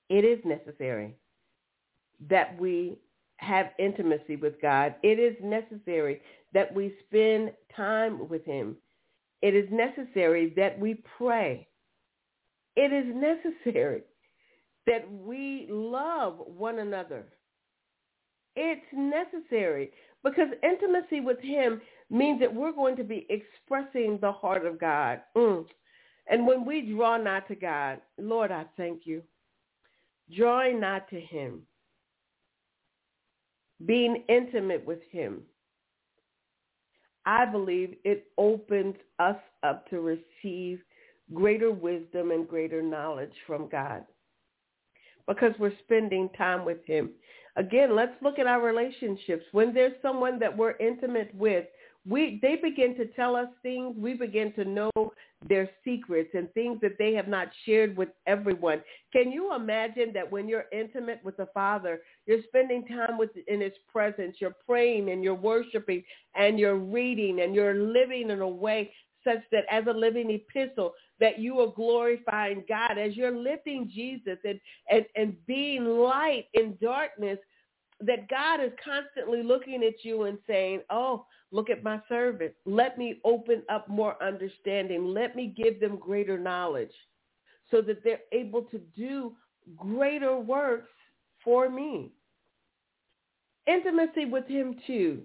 It 0.08 0.24
is 0.24 0.40
necessary 0.44 1.14
that 2.28 2.58
we 2.60 2.98
have 3.40 3.70
intimacy 3.78 4.36
with 4.36 4.60
God. 4.60 4.94
It 5.02 5.18
is 5.18 5.34
necessary 5.42 6.20
that 6.52 6.72
we 6.74 6.94
spend 7.06 7.52
time 7.74 8.28
with 8.28 8.44
him. 8.44 8.76
It 9.42 9.54
is 9.54 9.68
necessary 9.70 10.52
that 10.56 10.78
we 10.78 11.02
pray. 11.18 11.66
It 12.76 12.92
is 12.92 13.14
necessary 13.14 14.02
that 14.86 15.10
we 15.10 15.66
love 15.70 16.38
one 16.46 16.78
another. 16.78 17.26
It's 18.56 18.86
necessary 18.92 19.90
because 20.22 20.48
intimacy 20.62 21.20
with 21.20 21.40
him 21.40 21.80
means 22.10 22.40
that 22.40 22.54
we're 22.54 22.72
going 22.72 22.96
to 22.96 23.04
be 23.04 23.26
expressing 23.30 24.18
the 24.20 24.32
heart 24.32 24.66
of 24.66 24.78
God. 24.78 25.20
Mm. 25.36 25.64
And 26.28 26.46
when 26.46 26.64
we 26.64 26.82
draw 26.82 27.16
nigh 27.16 27.40
to 27.40 27.54
God, 27.54 28.00
Lord, 28.18 28.52
I 28.52 28.64
thank 28.76 29.02
you. 29.06 29.22
Drawing 30.36 30.80
nigh 30.80 31.02
to 31.10 31.20
him, 31.20 31.62
being 33.86 34.24
intimate 34.28 34.84
with 34.84 35.00
him, 35.10 35.42
I 37.26 37.44
believe 37.44 37.96
it 38.04 38.28
opens 38.38 38.96
us 39.18 39.36
up 39.62 39.88
to 39.90 40.00
receive 40.00 40.80
greater 41.32 41.70
wisdom 41.70 42.30
and 42.30 42.48
greater 42.48 42.82
knowledge 42.82 43.32
from 43.46 43.68
God 43.68 44.04
because 45.28 45.52
we're 45.58 45.72
spending 45.84 46.28
time 46.36 46.64
with 46.64 46.84
him. 46.86 47.10
Again, 47.56 47.94
let's 47.94 48.14
look 48.22 48.38
at 48.38 48.46
our 48.46 48.62
relationships. 48.62 49.44
When 49.52 49.72
there's 49.72 49.92
someone 50.02 50.38
that 50.40 50.56
we're 50.56 50.76
intimate 50.78 51.34
with, 51.34 51.66
we 52.08 52.38
they 52.40 52.56
begin 52.56 52.96
to 52.96 53.06
tell 53.08 53.36
us 53.36 53.48
things. 53.62 53.94
We 53.98 54.14
begin 54.14 54.52
to 54.54 54.64
know 54.64 54.90
their 55.48 55.68
secrets 55.84 56.30
and 56.34 56.52
things 56.52 56.78
that 56.82 56.96
they 56.98 57.14
have 57.14 57.28
not 57.28 57.48
shared 57.64 57.96
with 57.96 58.10
everyone. 58.26 58.82
Can 59.12 59.32
you 59.32 59.54
imagine 59.54 60.12
that 60.14 60.30
when 60.30 60.48
you're 60.48 60.66
intimate 60.72 61.20
with 61.24 61.36
the 61.36 61.48
Father, 61.52 62.00
you're 62.26 62.42
spending 62.48 62.86
time 62.86 63.18
with 63.18 63.30
in 63.48 63.60
his 63.60 63.72
presence, 63.90 64.36
you're 64.38 64.56
praying 64.66 65.10
and 65.10 65.24
you're 65.24 65.34
worshiping 65.34 66.02
and 66.34 66.58
you're 66.58 66.78
reading 66.78 67.40
and 67.40 67.54
you're 67.54 67.74
living 67.74 68.30
in 68.30 68.40
a 68.40 68.48
way 68.48 68.92
such 69.24 69.42
that 69.52 69.64
as 69.70 69.84
a 69.86 69.92
living 69.92 70.30
epistle 70.30 70.94
that 71.20 71.38
you 71.38 71.60
are 71.60 71.72
glorifying 71.74 72.64
God 72.68 72.96
as 72.98 73.16
you're 73.16 73.36
lifting 73.36 73.90
Jesus 73.92 74.38
and, 74.44 74.58
and, 74.90 75.04
and 75.14 75.46
being 75.46 75.84
light 75.84 76.46
in 76.54 76.76
darkness, 76.80 77.38
that 78.02 78.28
God 78.28 78.60
is 78.62 78.72
constantly 78.82 79.42
looking 79.42 79.82
at 79.84 80.04
you 80.04 80.22
and 80.22 80.38
saying, 80.46 80.80
oh, 80.90 81.26
look 81.50 81.70
at 81.70 81.82
my 81.84 82.00
servant. 82.08 82.52
Let 82.64 82.96
me 82.98 83.20
open 83.24 83.62
up 83.68 83.88
more 83.88 84.22
understanding. 84.22 85.06
Let 85.06 85.36
me 85.36 85.54
give 85.56 85.80
them 85.80 85.96
greater 85.96 86.38
knowledge 86.38 86.92
so 87.70 87.82
that 87.82 88.02
they're 88.02 88.20
able 88.32 88.62
to 88.62 88.78
do 88.96 89.32
greater 89.76 90.38
works 90.38 90.88
for 91.44 91.68
me. 91.68 92.12
Intimacy 93.66 94.24
with 94.24 94.46
him 94.46 94.76
too, 94.86 95.22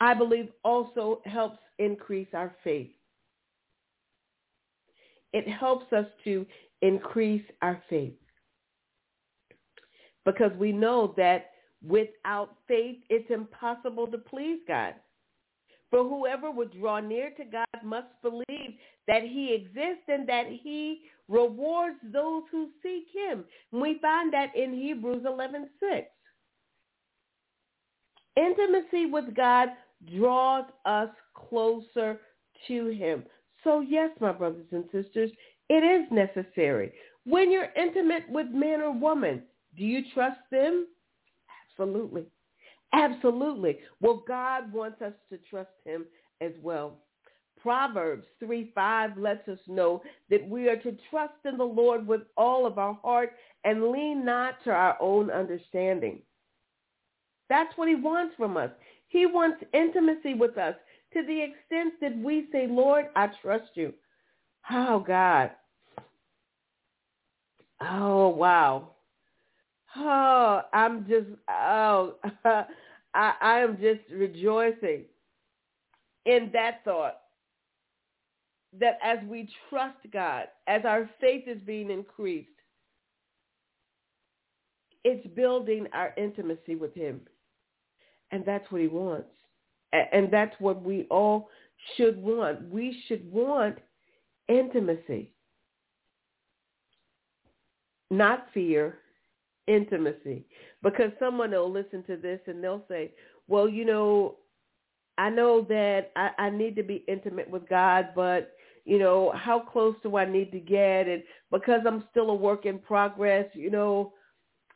I 0.00 0.14
believe 0.14 0.48
also 0.64 1.20
helps 1.24 1.58
increase 1.78 2.28
our 2.32 2.54
faith. 2.62 2.90
It 5.32 5.48
helps 5.48 5.92
us 5.92 6.06
to 6.24 6.46
increase 6.82 7.44
our 7.62 7.82
faith 7.90 8.14
because 10.24 10.52
we 10.58 10.72
know 10.72 11.14
that 11.16 11.50
Without 11.84 12.56
faith, 12.66 12.98
it's 13.08 13.30
impossible 13.30 14.06
to 14.08 14.18
please 14.18 14.60
God. 14.66 14.94
For 15.90 16.02
whoever 16.02 16.50
would 16.50 16.72
draw 16.72 17.00
near 17.00 17.30
to 17.30 17.44
God 17.44 17.84
must 17.84 18.08
believe 18.22 18.74
that 19.06 19.22
he 19.22 19.54
exists 19.54 20.04
and 20.08 20.28
that 20.28 20.46
he 20.48 21.02
rewards 21.28 21.96
those 22.12 22.42
who 22.50 22.70
seek 22.82 23.06
him. 23.14 23.44
And 23.72 23.80
we 23.80 23.98
find 24.00 24.32
that 24.32 24.54
in 24.56 24.72
Hebrews 24.72 25.24
11:6. 25.24 26.10
Intimacy 28.36 29.06
with 29.06 29.34
God 29.34 29.70
draws 30.16 30.64
us 30.84 31.10
closer 31.34 32.20
to 32.66 32.86
him. 32.88 33.24
So 33.64 33.80
yes, 33.80 34.10
my 34.20 34.32
brothers 34.32 34.66
and 34.72 34.84
sisters, 34.90 35.30
it 35.68 35.82
is 35.82 36.10
necessary. 36.10 36.92
When 37.24 37.50
you're 37.50 37.72
intimate 37.76 38.28
with 38.28 38.48
man 38.48 38.80
or 38.80 38.92
woman, 38.92 39.42
do 39.76 39.84
you 39.84 40.02
trust 40.12 40.40
them? 40.50 40.86
Absolutely. 41.78 42.24
Absolutely. 42.92 43.78
Well, 44.00 44.24
God 44.26 44.72
wants 44.72 45.02
us 45.02 45.12
to 45.30 45.38
trust 45.50 45.70
him 45.84 46.06
as 46.40 46.52
well. 46.62 46.98
Proverbs 47.60 48.26
3, 48.38 48.70
5 48.74 49.18
lets 49.18 49.46
us 49.48 49.58
know 49.66 50.02
that 50.30 50.48
we 50.48 50.68
are 50.68 50.76
to 50.76 50.96
trust 51.10 51.34
in 51.44 51.58
the 51.58 51.64
Lord 51.64 52.06
with 52.06 52.22
all 52.36 52.66
of 52.66 52.78
our 52.78 52.98
heart 53.02 53.32
and 53.64 53.90
lean 53.90 54.24
not 54.24 54.62
to 54.64 54.70
our 54.70 54.96
own 55.00 55.30
understanding. 55.30 56.20
That's 57.48 57.76
what 57.76 57.88
he 57.88 57.94
wants 57.94 58.34
from 58.36 58.56
us. 58.56 58.70
He 59.08 59.26
wants 59.26 59.62
intimacy 59.72 60.34
with 60.34 60.58
us 60.58 60.74
to 61.12 61.22
the 61.26 61.42
extent 61.42 61.94
that 62.00 62.16
we 62.18 62.46
say, 62.52 62.66
Lord, 62.68 63.06
I 63.16 63.28
trust 63.42 63.70
you. 63.74 63.92
Oh, 64.70 65.00
God. 65.00 65.50
Oh, 67.80 68.28
wow. 68.28 68.90
Oh, 69.98 70.60
I'm 70.72 71.06
just, 71.08 71.26
oh, 71.48 72.14
I, 72.44 72.64
I 73.14 73.58
am 73.60 73.78
just 73.80 74.00
rejoicing 74.12 75.04
in 76.26 76.50
that 76.52 76.84
thought 76.84 77.18
that 78.78 78.98
as 79.02 79.18
we 79.26 79.48
trust 79.70 79.96
God, 80.12 80.44
as 80.66 80.82
our 80.84 81.08
faith 81.20 81.44
is 81.46 81.58
being 81.64 81.90
increased, 81.90 82.50
it's 85.04 85.26
building 85.34 85.86
our 85.92 86.12
intimacy 86.16 86.74
with 86.74 86.94
him. 86.94 87.20
And 88.32 88.44
that's 88.44 88.70
what 88.70 88.80
he 88.80 88.88
wants. 88.88 89.30
And 89.92 90.30
that's 90.30 90.54
what 90.58 90.82
we 90.82 91.06
all 91.10 91.48
should 91.96 92.20
want. 92.20 92.68
We 92.70 93.00
should 93.06 93.30
want 93.32 93.78
intimacy, 94.48 95.30
not 98.10 98.48
fear, 98.52 98.98
intimacy. 99.66 100.44
Because 100.82 101.10
someone 101.18 101.50
will 101.50 101.70
listen 101.70 102.02
to 102.04 102.16
this 102.16 102.40
and 102.46 102.62
they'll 102.62 102.84
say, 102.88 103.12
well, 103.48 103.68
you 103.68 103.84
know, 103.84 104.36
I 105.18 105.30
know 105.30 105.62
that 105.68 106.12
I, 106.16 106.30
I 106.38 106.50
need 106.50 106.76
to 106.76 106.82
be 106.82 107.04
intimate 107.08 107.48
with 107.48 107.68
God, 107.68 108.08
but 108.14 108.52
you 108.86 109.00
know, 109.00 109.32
how 109.34 109.58
close 109.58 109.96
do 110.02 110.16
I 110.16 110.24
need 110.24 110.52
to 110.52 110.60
get? 110.60 111.08
And 111.08 111.24
because 111.50 111.80
I'm 111.84 112.04
still 112.12 112.30
a 112.30 112.34
work 112.34 112.66
in 112.66 112.78
progress, 112.78 113.46
you 113.52 113.68
know, 113.68 114.12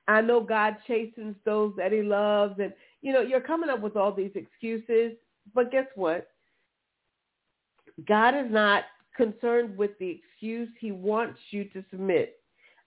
I 0.09 0.20
know 0.20 0.40
God 0.40 0.76
chastens 0.88 1.37
those 1.44 1.73
that 1.76 1.92
he 1.92 2.02
loves. 2.02 2.59
And, 2.59 2.73
you 3.02 3.12
know, 3.12 3.20
you're 3.23 3.40
coming 3.40 3.70
up 3.70 3.80
with 3.80 3.97
all 3.97 4.12
these 4.12 4.32
excuses. 4.35 5.12
But 5.54 5.70
guess 5.70 5.87
what? 5.94 6.26
God 8.09 8.35
is 8.35 8.50
not 8.50 8.85
concerned 9.16 9.78
with 9.78 9.92
the 10.00 10.11
excuse. 10.11 10.68
He 10.80 10.90
wants 10.90 11.38
you 11.50 11.64
to 11.66 11.85
submit. 11.92 12.39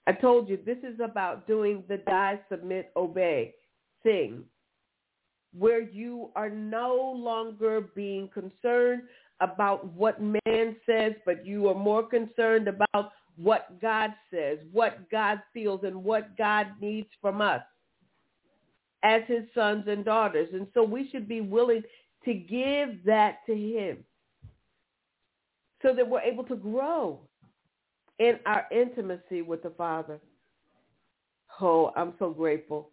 I 0.05 0.11
told 0.11 0.49
you 0.49 0.57
this 0.65 0.77
is 0.83 0.99
about 0.99 1.47
doing 1.47 1.83
the 1.87 1.97
die, 1.97 2.39
submit, 2.49 2.91
obey 2.95 3.53
thing 4.03 4.43
where 5.57 5.81
you 5.81 6.31
are 6.35 6.49
no 6.49 7.13
longer 7.15 7.81
being 7.95 8.27
concerned 8.33 9.03
about 9.39 9.85
what 9.93 10.21
man 10.21 10.75
says, 10.85 11.13
but 11.25 11.45
you 11.45 11.67
are 11.67 11.75
more 11.75 12.03
concerned 12.03 12.67
about 12.67 13.11
what 13.37 13.79
God 13.81 14.11
says, 14.31 14.59
what 14.71 15.09
God 15.11 15.41
feels, 15.53 15.81
and 15.83 16.03
what 16.03 16.37
God 16.37 16.67
needs 16.81 17.09
from 17.21 17.41
us 17.41 17.61
as 19.03 19.21
his 19.27 19.43
sons 19.53 19.85
and 19.87 20.05
daughters. 20.05 20.49
And 20.53 20.67
so 20.73 20.83
we 20.83 21.09
should 21.09 21.27
be 21.27 21.41
willing 21.41 21.83
to 22.25 22.33
give 22.33 23.03
that 23.05 23.39
to 23.45 23.53
him 23.53 24.03
so 25.81 25.93
that 25.93 26.07
we're 26.07 26.21
able 26.21 26.45
to 26.45 26.55
grow 26.55 27.19
in 28.19 28.39
our 28.45 28.65
intimacy 28.71 29.41
with 29.41 29.63
the 29.63 29.71
Father. 29.71 30.19
Oh, 31.61 31.91
I'm 31.95 32.13
so 32.19 32.31
grateful. 32.31 32.89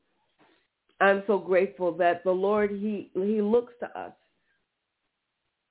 I'm 1.01 1.23
so 1.27 1.39
grateful 1.39 1.93
that 1.97 2.23
the 2.25 2.31
Lord, 2.31 2.71
he, 2.71 3.11
he 3.15 3.41
looks 3.41 3.73
to 3.81 3.99
us. 3.99 4.13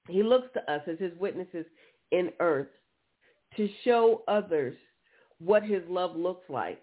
He 0.07 0.23
looks 0.23 0.47
to 0.53 0.71
us 0.71 0.81
as 0.87 0.97
his 0.97 1.11
witnesses 1.19 1.65
in 2.11 2.31
earth 2.39 2.67
to 3.57 3.69
show 3.83 4.23
others 4.27 4.75
what 5.39 5.63
his 5.63 5.83
love 5.87 6.15
looks 6.15 6.49
like 6.49 6.81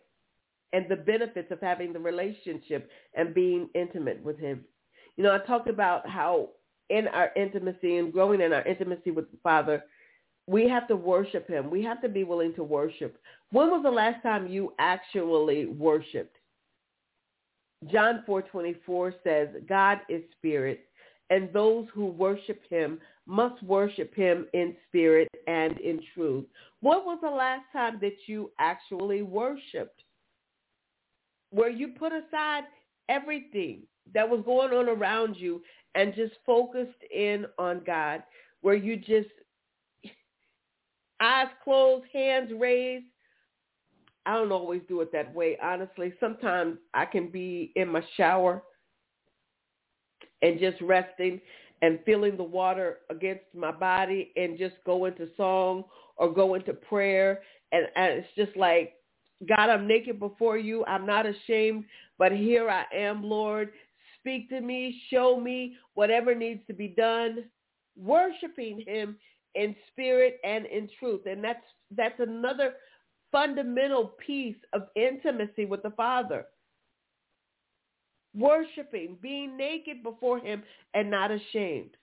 and 0.73 0.87
the 0.89 0.97
benefits 0.97 1.51
of 1.51 1.61
having 1.61 1.93
the 1.93 1.99
relationship 1.99 2.89
and 3.15 3.35
being 3.35 3.69
intimate 3.75 4.23
with 4.23 4.39
him. 4.39 4.65
You 5.17 5.25
know, 5.25 5.35
I 5.35 5.39
talked 5.39 5.69
about 5.69 6.09
how 6.09 6.51
in 6.91 7.09
our 7.09 7.31
intimacy 7.37 7.97
and 7.97 8.13
growing 8.13 8.41
in 8.41 8.53
our 8.53 8.63
intimacy 8.63 9.11
with 9.11 9.31
the 9.31 9.39
Father, 9.43 9.83
we 10.47 10.69
have 10.69 10.87
to 10.89 10.97
worship 10.97 11.49
him. 11.49 11.71
We 11.71 11.83
have 11.83 12.01
to 12.03 12.09
be 12.09 12.25
willing 12.25 12.55
to 12.55 12.65
worship. 12.65 13.19
When 13.51 13.71
was 13.71 13.83
the 13.83 13.91
last 13.91 14.23
time 14.23 14.47
you 14.47 14.73
actually 14.79 15.67
worshiped? 15.67 16.37
John 17.91 18.25
4:24 18.27 19.15
says, 19.23 19.49
God 19.69 20.01
is 20.09 20.23
spirit, 20.39 20.89
and 21.31 21.53
those 21.53 21.87
who 21.93 22.07
worship 22.07 22.63
him 22.69 23.01
must 23.27 23.61
worship 23.63 24.15
him 24.15 24.47
in 24.55 24.77
spirit 24.89 25.29
and 25.47 25.79
in 25.81 26.01
truth. 26.15 26.47
What 26.81 27.05
was 27.05 27.19
the 27.21 27.31
last 27.31 27.65
time 27.73 27.99
that 28.01 28.17
you 28.27 28.53
actually 28.59 29.23
worshiped? 29.23 30.03
Where 31.51 31.71
you 31.71 31.89
put 31.89 32.13
aside 32.13 32.65
everything 33.09 33.83
that 34.15 34.29
was 34.29 34.43
going 34.45 34.73
on 34.73 34.89
around 34.89 35.37
you 35.37 35.63
and 35.95 36.15
just 36.15 36.35
focused 36.45 37.03
in 37.15 37.47
on 37.59 37.83
God, 37.85 38.23
where 38.61 38.75
you 38.75 38.97
just 38.97 39.29
eyes 41.21 41.49
closed, 41.65 42.07
hands 42.13 42.53
raised, 42.59 43.07
I 44.27 44.35
don't 44.35 44.51
always 44.51 44.83
do 44.89 45.01
it 45.03 45.13
that 45.13 45.33
way, 45.33 45.57
honestly. 45.63 46.13
Sometimes 46.19 46.79
I 46.93 47.05
can 47.05 47.29
be 47.31 47.73
in 47.77 47.89
my 47.89 48.03
shower 48.17 48.63
and 50.43 50.59
just 50.59 50.81
resting 50.83 51.41
and 51.83 52.01
feeling 52.05 52.37
the 52.37 52.43
water 52.43 52.99
against 53.09 53.45
my 53.55 53.71
body 53.71 54.33
and 54.37 54.59
just 54.59 54.75
go 54.85 55.05
into 55.05 55.29
song 55.37 55.85
or 56.17 56.33
go 56.33 56.55
into 56.55 56.73
prayer. 56.73 57.41
And, 57.71 57.87
and 57.95 58.15
it's 58.15 58.29
just 58.37 58.57
like, 58.57 58.95
God, 59.49 59.71
I'm 59.71 59.87
naked 59.87 60.19
before 60.19 60.59
you. 60.59 60.85
I'm 60.87 61.07
not 61.07 61.27
ashamed, 61.27 61.85
but 62.19 62.33
here 62.33 62.69
I 62.69 62.85
am, 62.95 63.23
Lord. 63.23 63.71
Speak 64.19 64.49
to 64.49 64.61
me, 64.61 65.01
show 65.11 65.39
me 65.39 65.77
whatever 65.95 66.35
needs 66.35 66.67
to 66.67 66.73
be 66.73 66.89
done, 66.89 67.45
worshiping 67.97 68.83
him 68.85 69.17
in 69.57 69.75
spirit 69.91 70.39
and 70.45 70.67
in 70.67 70.89
truth. 71.01 71.23
And 71.27 71.43
that's 71.43 71.65
that's 71.97 72.21
another 72.21 72.75
fundamental 73.33 74.15
piece 74.25 74.57
of 74.73 74.83
intimacy 74.95 75.65
with 75.65 75.83
the 75.83 75.91
Father. 75.91 76.47
Worshiping, 78.35 79.17
being 79.21 79.57
naked 79.57 80.03
before 80.03 80.39
him 80.39 80.63
and 80.95 81.11
not 81.11 81.31
ashamed 81.31 81.97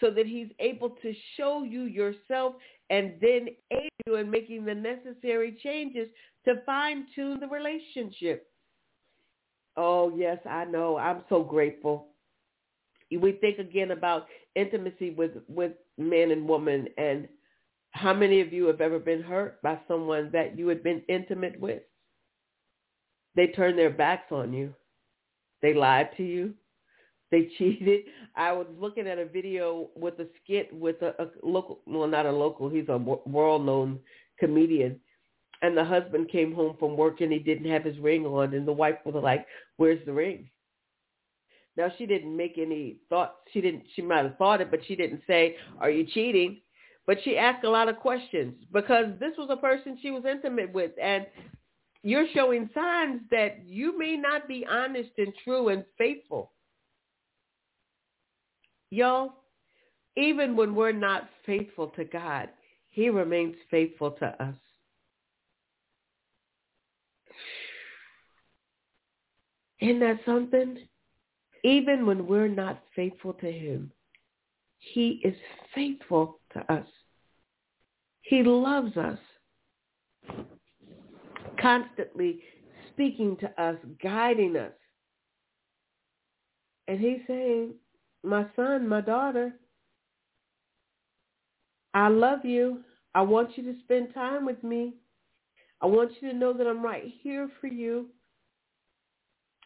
so 0.00 0.10
that 0.10 0.26
he's 0.26 0.48
able 0.58 0.90
to 1.02 1.12
show 1.36 1.62
you 1.62 1.82
yourself 1.82 2.54
and 2.88 3.14
then 3.20 3.48
aid 3.70 3.90
you 4.06 4.16
in 4.16 4.30
making 4.30 4.64
the 4.64 4.74
necessary 4.74 5.58
changes 5.62 6.08
to 6.44 6.54
fine-tune 6.64 7.40
the 7.40 7.46
relationship. 7.46 8.46
Oh, 9.76 10.12
yes, 10.16 10.38
I 10.48 10.64
know. 10.64 10.96
I'm 10.96 11.22
so 11.28 11.42
grateful. 11.42 12.08
We 13.10 13.32
think 13.32 13.58
again 13.58 13.90
about 13.90 14.26
intimacy 14.54 15.10
with, 15.10 15.32
with 15.48 15.72
man 15.98 16.30
and 16.30 16.48
woman 16.48 16.88
and 16.98 17.28
how 17.92 18.14
many 18.14 18.40
of 18.40 18.52
you 18.52 18.66
have 18.66 18.80
ever 18.80 18.98
been 18.98 19.22
hurt 19.22 19.60
by 19.62 19.78
someone 19.88 20.30
that 20.32 20.58
you 20.58 20.68
had 20.68 20.82
been 20.82 21.02
intimate 21.08 21.58
with? 21.58 21.82
They 23.34 23.48
turned 23.48 23.78
their 23.78 23.90
backs 23.90 24.30
on 24.32 24.52
you. 24.52 24.74
They 25.62 25.74
lied 25.74 26.10
to 26.16 26.22
you. 26.22 26.54
They 27.30 27.50
cheated. 27.58 28.02
I 28.36 28.52
was 28.52 28.66
looking 28.78 29.06
at 29.06 29.18
a 29.18 29.26
video 29.26 29.88
with 29.96 30.18
a 30.20 30.26
skit 30.42 30.72
with 30.72 31.02
a, 31.02 31.14
a 31.22 31.28
local, 31.42 31.80
well, 31.86 32.08
not 32.08 32.26
a 32.26 32.32
local, 32.32 32.68
he's 32.68 32.88
a 32.88 32.98
world-known 32.98 33.98
comedian. 34.38 35.00
And 35.62 35.76
the 35.76 35.84
husband 35.84 36.30
came 36.30 36.54
home 36.54 36.76
from 36.78 36.96
work 36.96 37.20
and 37.20 37.30
he 37.30 37.38
didn't 37.38 37.70
have 37.70 37.84
his 37.84 37.98
ring 37.98 38.24
on. 38.24 38.54
And 38.54 38.66
the 38.66 38.72
wife 38.72 38.96
was 39.04 39.14
like, 39.22 39.46
where's 39.76 40.04
the 40.06 40.12
ring? 40.12 40.48
Now 41.76 41.90
she 41.96 42.06
didn't 42.06 42.36
make 42.36 42.58
any 42.58 42.96
thought. 43.08 43.36
She 43.52 43.60
didn't, 43.60 43.84
she 43.94 44.02
might 44.02 44.24
have 44.24 44.36
thought 44.36 44.60
it, 44.60 44.70
but 44.70 44.80
she 44.86 44.96
didn't 44.96 45.22
say, 45.26 45.56
are 45.78 45.90
you 45.90 46.04
cheating? 46.04 46.60
But 47.06 47.18
she 47.24 47.36
asked 47.36 47.64
a 47.64 47.70
lot 47.70 47.88
of 47.88 47.96
questions 47.96 48.54
because 48.72 49.06
this 49.18 49.32
was 49.38 49.48
a 49.50 49.56
person 49.56 49.98
she 50.00 50.10
was 50.10 50.24
intimate 50.24 50.72
with. 50.72 50.92
And 51.00 51.26
you're 52.02 52.26
showing 52.34 52.70
signs 52.74 53.22
that 53.30 53.64
you 53.64 53.98
may 53.98 54.16
not 54.16 54.48
be 54.48 54.66
honest 54.68 55.10
and 55.18 55.32
true 55.44 55.68
and 55.68 55.84
faithful. 55.98 56.52
Y'all, 58.90 59.34
even 60.16 60.56
when 60.56 60.74
we're 60.74 60.92
not 60.92 61.28
faithful 61.46 61.88
to 61.88 62.04
God, 62.04 62.48
he 62.88 63.08
remains 63.08 63.54
faithful 63.70 64.10
to 64.12 64.42
us. 64.42 64.54
Isn't 69.80 70.00
that 70.00 70.20
something? 70.26 70.78
Even 71.62 72.06
when 72.06 72.26
we're 72.26 72.48
not 72.48 72.82
faithful 72.96 73.34
to 73.34 73.50
him, 73.50 73.92
he 74.78 75.20
is 75.24 75.34
faithful 75.74 76.40
to 76.54 76.72
us. 76.72 76.86
He 78.22 78.42
loves 78.42 78.96
us, 78.96 79.18
constantly 81.60 82.40
speaking 82.92 83.36
to 83.38 83.62
us, 83.62 83.76
guiding 84.02 84.56
us. 84.56 84.72
And 86.88 86.98
he's 86.98 87.20
saying, 87.26 87.74
my 88.22 88.46
son, 88.56 88.88
my 88.88 89.00
daughter, 89.00 89.52
I 91.94 92.08
love 92.08 92.44
you. 92.44 92.80
I 93.14 93.22
want 93.22 93.56
you 93.56 93.64
to 93.64 93.78
spend 93.80 94.14
time 94.14 94.46
with 94.46 94.62
me. 94.62 94.94
I 95.82 95.86
want 95.86 96.12
you 96.20 96.30
to 96.30 96.36
know 96.36 96.52
that 96.52 96.66
I'm 96.66 96.82
right 96.82 97.12
here 97.22 97.50
for 97.60 97.66
you. 97.66 98.06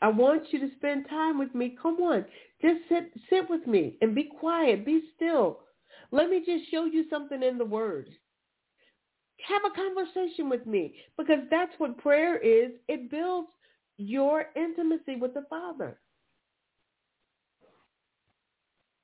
I 0.05 0.09
want 0.09 0.43
you 0.51 0.61
to 0.61 0.69
spend 0.77 1.09
time 1.09 1.39
with 1.39 1.55
me. 1.55 1.79
Come 1.81 1.97
on. 1.97 2.27
Just 2.61 2.81
sit 2.91 3.11
sit 3.31 3.49
with 3.49 3.67
me 3.67 3.97
and 4.03 4.15
be 4.15 4.25
quiet. 4.39 4.85
Be 4.85 5.01
still. 5.17 5.61
Let 6.13 6.29
me 6.29 6.43
just 6.45 6.71
show 6.71 6.85
you 6.85 7.07
something 7.09 7.43
in 7.43 7.57
the 7.57 7.65
word. 7.65 8.11
Have 9.49 9.63
a 9.65 9.75
conversation 9.75 10.51
with 10.51 10.67
me 10.67 10.95
because 11.17 11.39
that's 11.51 11.73
what 11.79 11.97
prayer 11.97 12.37
is. 12.37 12.73
It 12.87 13.11
builds 13.11 13.49
your 13.97 14.45
intimacy 14.55 15.17
with 15.19 15.33
the 15.33 15.47
Father. 15.49 15.99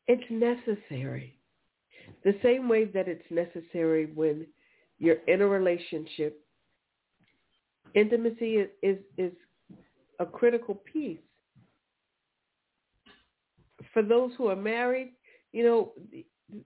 It's 0.07 0.31
necessary. 0.31 1.39
The 2.25 2.35
same 2.43 2.69
way 2.69 2.85
that 2.85 3.09
it's 3.09 3.25
necessary 3.31 4.11
when 4.15 4.47
you're 4.99 5.25
in 5.29 5.41
a 5.41 5.47
relationship. 5.47 6.45
Intimacy 7.95 8.57
is, 8.57 8.69
is, 8.83 8.99
is 9.17 9.33
a 10.21 10.27
critical 10.27 10.75
piece. 10.75 11.19
For 13.93 14.03
those 14.03 14.31
who 14.39 14.47
are 14.49 14.57
married, 14.57 15.15
you 15.53 15.65
know, 15.65 15.93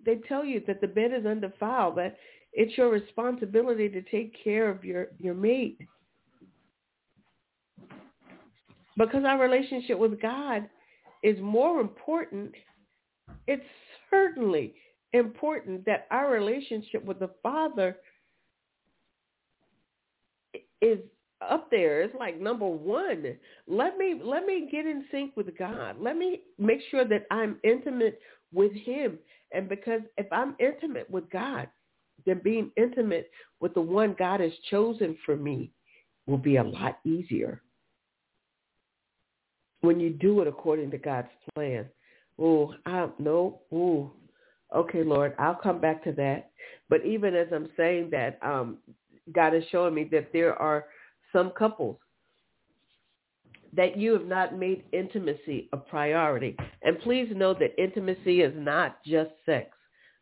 they 0.05 0.17
tell 0.29 0.45
you 0.45 0.62
that 0.67 0.81
the 0.81 0.88
bed 0.88 1.12
is 1.17 1.25
undefiled, 1.25 1.97
that 1.97 2.19
it's 2.53 2.77
your 2.77 2.90
responsibility 2.90 3.88
to 3.88 4.03
take 4.03 4.37
care 4.43 4.69
of 4.69 4.85
your, 4.85 5.09
your 5.19 5.35
mate. 5.35 5.79
Because 8.97 9.25
our 9.25 9.40
relationship 9.40 9.99
with 9.99 10.21
God 10.21 10.69
is 11.23 11.40
more 11.40 11.81
important, 11.81 12.53
it's 13.47 13.64
certainly 14.11 14.75
important 15.12 15.85
that 15.87 16.07
our 16.11 16.31
relationship 16.31 17.05
with 17.05 17.19
the 17.21 17.31
Father 17.43 17.97
is 20.81 20.99
up 21.40 21.70
there. 21.70 22.03
It's 22.03 22.14
like 22.18 22.40
number 22.40 22.66
one. 22.66 23.37
Let 23.66 23.99
me 23.99 24.20
let 24.23 24.47
me 24.47 24.68
get 24.70 24.87
in 24.87 25.05
sync 25.11 25.37
with 25.37 25.57
God. 25.59 25.97
Let 26.01 26.16
me 26.16 26.40
make 26.59 26.81
sure 26.90 27.05
that 27.07 27.27
I'm 27.31 27.59
intimate 27.64 28.20
with 28.53 28.73
Him. 28.73 29.18
And 29.53 29.68
because 29.68 30.01
if 30.16 30.27
I'm 30.33 30.57
intimate 30.59 31.09
with 31.11 31.29
God, 31.31 31.68
then 32.27 32.40
being 32.42 32.70
intimate 32.77 33.31
with 33.61 33.75
the 33.75 33.81
one 33.81 34.16
God 34.18 34.40
has 34.40 34.53
chosen 34.70 35.16
for 35.25 35.37
me 35.37 35.70
will 36.27 36.38
be 36.38 36.57
a 36.57 36.62
lot 36.64 36.99
easier. 37.05 37.62
When 39.81 40.01
you 40.01 40.11
do 40.11 40.40
it 40.40 40.49
according 40.49 40.90
to 40.92 40.99
God's 40.99 41.29
plan. 41.55 41.87
Oh, 42.38 42.75
I 42.87 43.09
no, 43.18 43.61
oh, 43.70 44.11
okay, 44.75 45.05
Lord, 45.05 45.35
I'll 45.38 45.55
come 45.55 45.81
back 45.81 46.03
to 46.05 46.12
that. 46.12 46.51
But 46.88 47.05
even 47.05 47.35
as 47.35 47.47
I'm 47.53 47.68
saying 47.77 48.11
that, 48.11 48.38
um, 48.42 48.79
God 49.33 49.55
is 49.55 49.62
showing 49.70 49.94
me 49.94 50.05
that 50.11 50.33
there 50.33 50.61
are 50.61 50.87
some 51.35 51.51
couples 51.51 51.99
that 53.77 53.97
you 53.97 54.12
have 54.12 54.27
not 54.27 54.57
made 54.57 54.85
intimacy 54.92 55.68
a 55.73 55.77
priority. 55.77 56.57
And 56.83 56.99
please 57.01 57.29
know 57.35 57.55
that 57.55 57.81
intimacy 57.83 58.40
is 58.40 58.55
not 58.57 58.99
just 59.05 59.31
sex. 59.44 59.70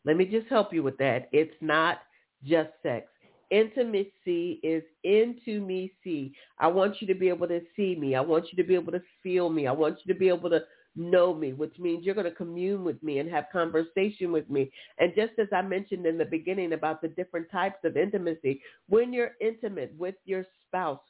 Let 0.04 0.16
me 0.16 0.24
just 0.24 0.48
help 0.48 0.72
you 0.72 0.82
with 0.82 0.96
that. 0.98 1.28
It's 1.32 1.54
not 1.60 1.98
just 2.44 2.70
sex. 2.82 3.06
Intimacy 3.50 4.60
is 4.62 4.82
into 5.04 5.60
me 5.60 5.92
see. 6.02 6.34
I 6.58 6.68
want 6.68 6.96
you 7.00 7.06
to 7.08 7.14
be 7.14 7.28
able 7.28 7.46
to 7.48 7.60
see 7.76 7.94
me. 7.94 8.14
I 8.14 8.22
want 8.22 8.46
you 8.50 8.62
to 8.62 8.66
be 8.66 8.74
able 8.74 8.92
to 8.92 9.02
feel 9.22 9.50
me. 9.50 9.66
I 9.66 9.72
want 9.72 9.98
you 10.04 10.12
to 10.12 10.18
be 10.18 10.28
able 10.28 10.48
to 10.48 10.62
know 10.96 11.32
me, 11.34 11.52
which 11.52 11.78
means 11.78 12.04
you're 12.04 12.14
going 12.14 12.26
to 12.26 12.30
commune 12.30 12.84
with 12.84 13.02
me 13.02 13.18
and 13.18 13.30
have 13.30 13.46
conversation 13.52 14.32
with 14.32 14.48
me. 14.50 14.70
And 14.98 15.12
just 15.16 15.32
as 15.38 15.48
I 15.54 15.62
mentioned 15.62 16.06
in 16.06 16.18
the 16.18 16.24
beginning 16.24 16.74
about 16.74 17.00
the 17.00 17.08
different 17.08 17.50
types 17.50 17.78
of 17.84 17.96
intimacy, 17.96 18.60
when 18.88 19.12
you're 19.12 19.32
intimate 19.40 19.94
with 19.98 20.16
your 20.24 20.44
spouse, 20.66 21.00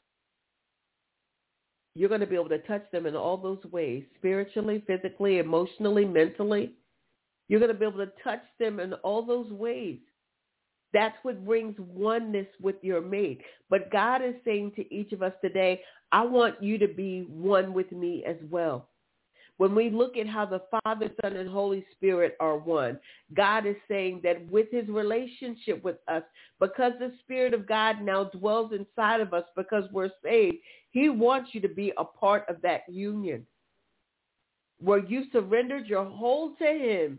you're 1.94 2.08
going 2.08 2.20
to 2.20 2.26
be 2.26 2.36
able 2.36 2.48
to 2.48 2.58
touch 2.58 2.84
them 2.92 3.06
in 3.06 3.16
all 3.16 3.36
those 3.36 3.62
ways, 3.70 4.04
spiritually, 4.16 4.82
physically, 4.86 5.38
emotionally, 5.38 6.04
mentally. 6.04 6.74
You're 7.48 7.60
going 7.60 7.72
to 7.72 7.78
be 7.78 7.84
able 7.84 8.06
to 8.06 8.12
touch 8.24 8.42
them 8.58 8.80
in 8.80 8.94
all 8.94 9.22
those 9.24 9.50
ways. 9.50 9.98
That's 10.94 11.16
what 11.22 11.44
brings 11.44 11.74
oneness 11.78 12.46
with 12.60 12.76
your 12.82 13.00
mate. 13.00 13.42
But 13.68 13.90
God 13.90 14.22
is 14.22 14.34
saying 14.44 14.72
to 14.76 14.94
each 14.94 15.12
of 15.12 15.22
us 15.22 15.32
today, 15.42 15.82
I 16.12 16.24
want 16.24 16.62
you 16.62 16.78
to 16.78 16.88
be 16.88 17.26
one 17.28 17.72
with 17.72 17.90
me 17.92 18.24
as 18.26 18.36
well. 18.50 18.88
When 19.58 19.74
we 19.74 19.90
look 19.90 20.16
at 20.16 20.26
how 20.26 20.46
the 20.46 20.62
Father, 20.82 21.10
Son, 21.20 21.36
and 21.36 21.48
Holy 21.48 21.84
Spirit 21.92 22.36
are 22.40 22.56
one, 22.56 22.98
God 23.34 23.66
is 23.66 23.76
saying 23.86 24.20
that 24.24 24.50
with 24.50 24.70
his 24.70 24.88
relationship 24.88 25.84
with 25.84 25.96
us, 26.08 26.22
because 26.58 26.92
the 26.98 27.12
Spirit 27.20 27.54
of 27.54 27.68
God 27.68 28.02
now 28.02 28.24
dwells 28.24 28.72
inside 28.72 29.20
of 29.20 29.34
us 29.34 29.44
because 29.56 29.84
we're 29.92 30.10
saved, 30.22 30.56
he 30.90 31.08
wants 31.08 31.50
you 31.52 31.60
to 31.60 31.68
be 31.68 31.92
a 31.96 32.04
part 32.04 32.44
of 32.48 32.60
that 32.62 32.82
union 32.88 33.46
where 34.80 34.98
you 34.98 35.24
surrendered 35.32 35.86
your 35.86 36.04
whole 36.04 36.54
to 36.56 36.64
him. 36.64 37.18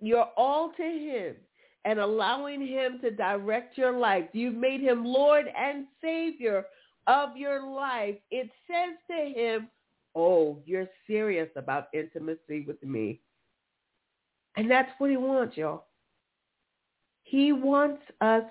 You're 0.00 0.30
all 0.36 0.72
to 0.76 0.82
him 0.82 1.36
and 1.84 1.98
allowing 1.98 2.66
him 2.66 2.98
to 3.02 3.10
direct 3.10 3.76
your 3.76 3.98
life. 3.98 4.24
You've 4.32 4.54
made 4.54 4.80
him 4.80 5.04
Lord 5.04 5.46
and 5.56 5.86
Savior 6.02 6.64
of 7.06 7.36
your 7.36 7.68
life. 7.68 8.16
It 8.30 8.50
says 8.66 8.96
to 9.10 9.38
him, 9.38 9.68
oh, 10.14 10.58
you're 10.64 10.88
serious 11.06 11.48
about 11.56 11.88
intimacy 11.94 12.64
with 12.66 12.82
me. 12.82 13.20
And 14.56 14.70
that's 14.70 14.90
what 14.98 15.10
he 15.10 15.16
wants, 15.16 15.56
y'all. 15.56 15.84
He 17.22 17.52
wants 17.52 18.02
us 18.20 18.42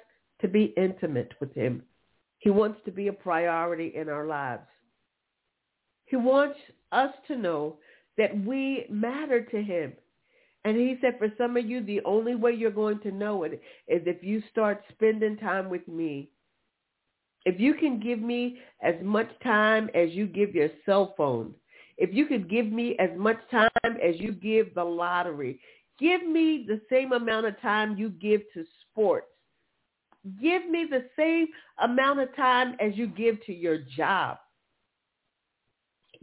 to 0.42 0.48
be 0.48 0.74
intimate 0.78 1.34
with 1.40 1.54
him. 1.54 1.84
He 2.38 2.50
wants 2.50 2.80
to 2.86 2.92
be 2.92 3.08
a 3.08 3.14
priority 3.14 3.92
in 3.96 4.08
our 4.08 4.26
lives. 4.26 4.64
He 6.06 6.16
wants 6.16 6.58
us 6.92 7.12
to 7.28 7.36
know 7.36 7.78
that 8.18 8.46
we 8.46 8.86
matter 8.90 9.42
to 9.42 9.62
him. 9.62 9.94
And 10.66 10.76
he 10.76 10.98
said, 11.02 11.18
for 11.18 11.32
some 11.38 11.58
of 11.58 11.66
you, 11.66 11.84
the 11.84 12.02
only 12.06 12.36
way 12.36 12.54
you're 12.54 12.72
going 12.72 13.00
to 13.02 13.12
know 13.12 13.44
it 13.44 13.62
is 13.88 14.02
if 14.06 14.24
you 14.24 14.42
start 14.52 14.84
spending 14.92 15.38
time 15.38 15.70
with 15.70 15.88
me. 15.88 16.30
If 17.50 17.60
you 17.60 17.74
can 17.74 18.00
give 18.00 18.20
me 18.20 18.60
as 18.84 18.94
much 19.02 19.28
time 19.44 19.90
as 19.96 20.12
you 20.12 20.28
give 20.28 20.54
your 20.54 20.70
cell 20.86 21.16
phone, 21.18 21.56
if 21.98 22.14
you 22.14 22.28
could 22.28 22.48
give 22.48 22.68
me 22.68 22.96
as 23.00 23.10
much 23.18 23.40
time 23.50 23.70
as 23.84 24.20
you 24.20 24.34
give 24.34 24.76
the 24.76 24.84
lottery, 24.84 25.60
give 26.00 26.28
me 26.28 26.66
the 26.68 26.80
same 26.92 27.12
amount 27.12 27.48
of 27.48 27.60
time 27.60 27.98
you 27.98 28.12
give 28.12 28.42
to 28.54 28.64
sports. 28.84 29.26
Give 30.40 30.70
me 30.70 30.86
the 30.88 31.06
same 31.18 31.48
amount 31.80 32.20
of 32.20 32.36
time 32.36 32.76
as 32.80 32.96
you 32.96 33.08
give 33.08 33.44
to 33.48 33.54
your 33.54 33.80
job. 33.98 34.38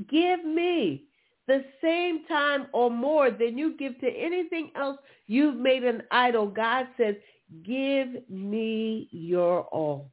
Give 0.08 0.44
me 0.44 1.06
the 1.48 1.64
same 1.82 2.24
time 2.26 2.68
or 2.72 2.88
more 2.88 3.32
than 3.32 3.58
you 3.58 3.76
give 3.76 3.98
to 3.98 4.08
anything 4.08 4.70
else 4.76 4.98
you've 5.26 5.56
made 5.56 5.82
an 5.82 6.04
idol. 6.12 6.46
God 6.46 6.86
says, 6.96 7.16
give 7.64 8.28
me 8.30 9.08
your 9.10 9.62
all. 9.72 10.12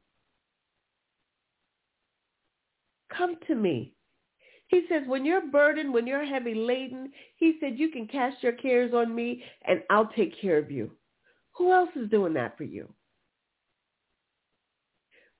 Come 3.16 3.36
to 3.46 3.54
me. 3.54 3.92
He 4.68 4.86
says, 4.88 5.02
when 5.06 5.24
you're 5.24 5.46
burdened, 5.46 5.92
when 5.92 6.06
you're 6.06 6.24
heavy 6.24 6.54
laden, 6.54 7.12
he 7.36 7.56
said, 7.60 7.78
you 7.78 7.90
can 7.90 8.08
cast 8.08 8.42
your 8.42 8.52
cares 8.52 8.92
on 8.94 9.14
me 9.14 9.42
and 9.66 9.82
I'll 9.90 10.10
take 10.16 10.40
care 10.40 10.58
of 10.58 10.70
you. 10.70 10.90
Who 11.56 11.72
else 11.72 11.90
is 11.94 12.10
doing 12.10 12.34
that 12.34 12.56
for 12.56 12.64
you? 12.64 12.88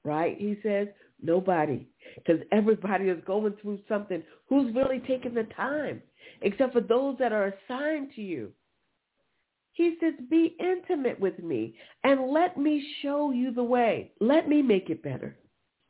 Right? 0.05 0.37
He 0.39 0.59
says, 0.63 0.89
Nobody. 1.25 1.89
Because 2.17 2.43
everybody 2.53 3.09
is 3.09 3.23
going 3.27 3.55
through 3.61 3.79
something. 3.89 4.23
Who's 4.49 4.75
really 4.75 5.01
taking 5.01 5.35
the 5.35 5.45
time? 5.57 6.03
Except 6.43 6.73
for 6.73 6.83
those 6.83 7.17
that 7.19 7.33
are 7.33 7.55
assigned 7.69 8.11
to 8.15 8.23
you. 8.23 8.53
He 9.73 9.97
says, 10.01 10.15
be 10.31 10.55
intimate 10.61 11.19
with 11.19 11.39
me 11.41 11.75
and 12.05 12.31
let 12.31 12.57
me 12.57 12.87
show 13.03 13.33
you 13.33 13.53
the 13.53 13.65
way. 13.65 14.13
Let 14.21 14.49
me 14.49 14.63
make 14.63 14.89
it 14.89 15.03
better. 15.03 15.37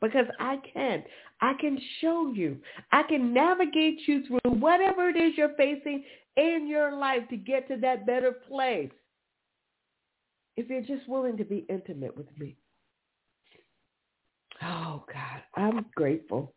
Because 0.01 0.25
I 0.39 0.57
can. 0.73 1.03
I 1.41 1.53
can 1.59 1.79
show 2.01 2.31
you. 2.33 2.57
I 2.91 3.03
can 3.03 3.33
navigate 3.33 3.99
you 4.07 4.23
through 4.25 4.51
whatever 4.53 5.09
it 5.09 5.17
is 5.17 5.33
you're 5.37 5.55
facing 5.55 6.03
in 6.37 6.67
your 6.67 6.95
life 6.95 7.27
to 7.29 7.37
get 7.37 7.67
to 7.67 7.77
that 7.77 8.05
better 8.05 8.31
place. 8.31 8.91
If 10.57 10.69
you're 10.69 10.81
just 10.81 11.07
willing 11.09 11.37
to 11.37 11.43
be 11.43 11.65
intimate 11.69 12.15
with 12.15 12.27
me. 12.39 12.55
Oh 14.61 15.03
God, 15.11 15.41
I'm 15.55 15.85
grateful 15.95 16.53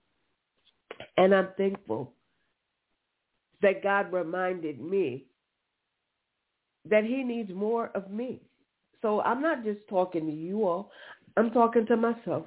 and 1.17 1.35
I'm 1.35 1.49
thankful 1.57 2.13
that 3.61 3.83
God 3.83 4.13
reminded 4.13 4.81
me 4.81 5.25
that 6.89 7.05
he 7.05 7.25
needs 7.25 7.53
more 7.53 7.91
of 7.95 8.11
me. 8.11 8.41
So 9.03 9.21
I'm 9.21 9.43
not 9.43 9.65
just 9.65 9.81
talking 9.89 10.27
to 10.27 10.33
you 10.33 10.67
all. 10.67 10.91
I'm 11.37 11.51
talking 11.51 11.87
to 11.87 11.97
myself. 11.97 12.47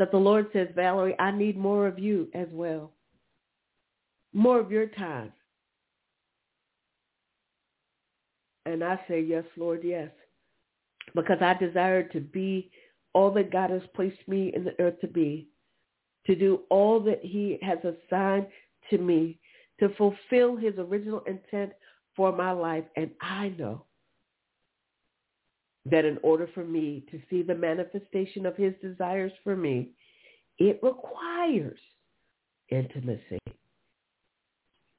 That 0.00 0.10
the 0.12 0.16
Lord 0.16 0.46
says, 0.54 0.68
Valerie, 0.74 1.14
I 1.18 1.30
need 1.30 1.58
more 1.58 1.86
of 1.86 1.98
you 1.98 2.30
as 2.32 2.48
well. 2.52 2.90
More 4.32 4.58
of 4.58 4.72
your 4.72 4.86
time. 4.86 5.30
And 8.64 8.82
I 8.82 8.98
say, 9.06 9.20
yes, 9.20 9.44
Lord, 9.58 9.82
yes. 9.84 10.08
Because 11.14 11.42
I 11.42 11.52
desire 11.52 12.02
to 12.14 12.20
be 12.20 12.70
all 13.12 13.30
that 13.32 13.52
God 13.52 13.68
has 13.68 13.82
placed 13.94 14.26
me 14.26 14.50
in 14.56 14.64
the 14.64 14.74
earth 14.80 14.98
to 15.02 15.06
be, 15.06 15.48
to 16.26 16.34
do 16.34 16.62
all 16.70 16.98
that 17.00 17.20
he 17.22 17.58
has 17.60 17.78
assigned 17.80 18.46
to 18.88 18.96
me, 18.96 19.38
to 19.80 19.90
fulfill 19.96 20.56
his 20.56 20.78
original 20.78 21.20
intent 21.26 21.72
for 22.16 22.32
my 22.32 22.52
life. 22.52 22.84
And 22.96 23.10
I 23.20 23.50
know 23.58 23.84
that 25.90 26.04
in 26.04 26.18
order 26.22 26.48
for 26.54 26.64
me 26.64 27.04
to 27.10 27.20
see 27.28 27.42
the 27.42 27.54
manifestation 27.54 28.46
of 28.46 28.56
his 28.56 28.74
desires 28.82 29.32
for 29.42 29.56
me, 29.56 29.90
it 30.58 30.78
requires 30.82 31.78
intimacy. 32.70 33.38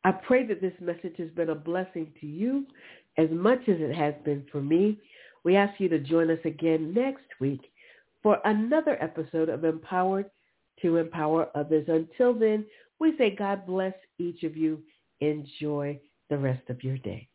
I 0.04 0.12
pray 0.12 0.46
that 0.48 0.62
this 0.62 0.74
message 0.82 1.18
has 1.18 1.30
been 1.30 1.50
a 1.50 1.56
blessing 1.56 2.12
to 2.20 2.28
you 2.28 2.66
as 3.18 3.30
much 3.32 3.60
as 3.68 3.78
it 3.80 3.94
has 3.94 4.16
been 4.26 4.46
for 4.52 4.62
me. 4.62 4.98
We 5.44 5.56
ask 5.56 5.80
you 5.80 5.90
to 5.90 6.00
join 6.00 6.32
us 6.32 6.40
again 6.44 6.94
next 6.94 7.26
week 7.40 7.62
for 8.24 8.40
another 8.46 8.98
episode 9.02 9.50
of 9.50 9.64
Empowered 9.64 10.30
to 10.82 10.98
Empower 10.98 11.50
Others. 11.56 11.86
Until 11.88 12.34
then, 12.34 12.66
we 13.00 13.16
say 13.18 13.36
God 13.36 13.66
bless 13.66 13.94
each 14.18 14.44
of 14.44 14.58
you. 14.58 14.82
Enjoy 15.20 16.00
the 16.30 16.38
rest 16.38 16.68
of 16.70 16.84
your 16.84 16.98
day. 16.98 17.28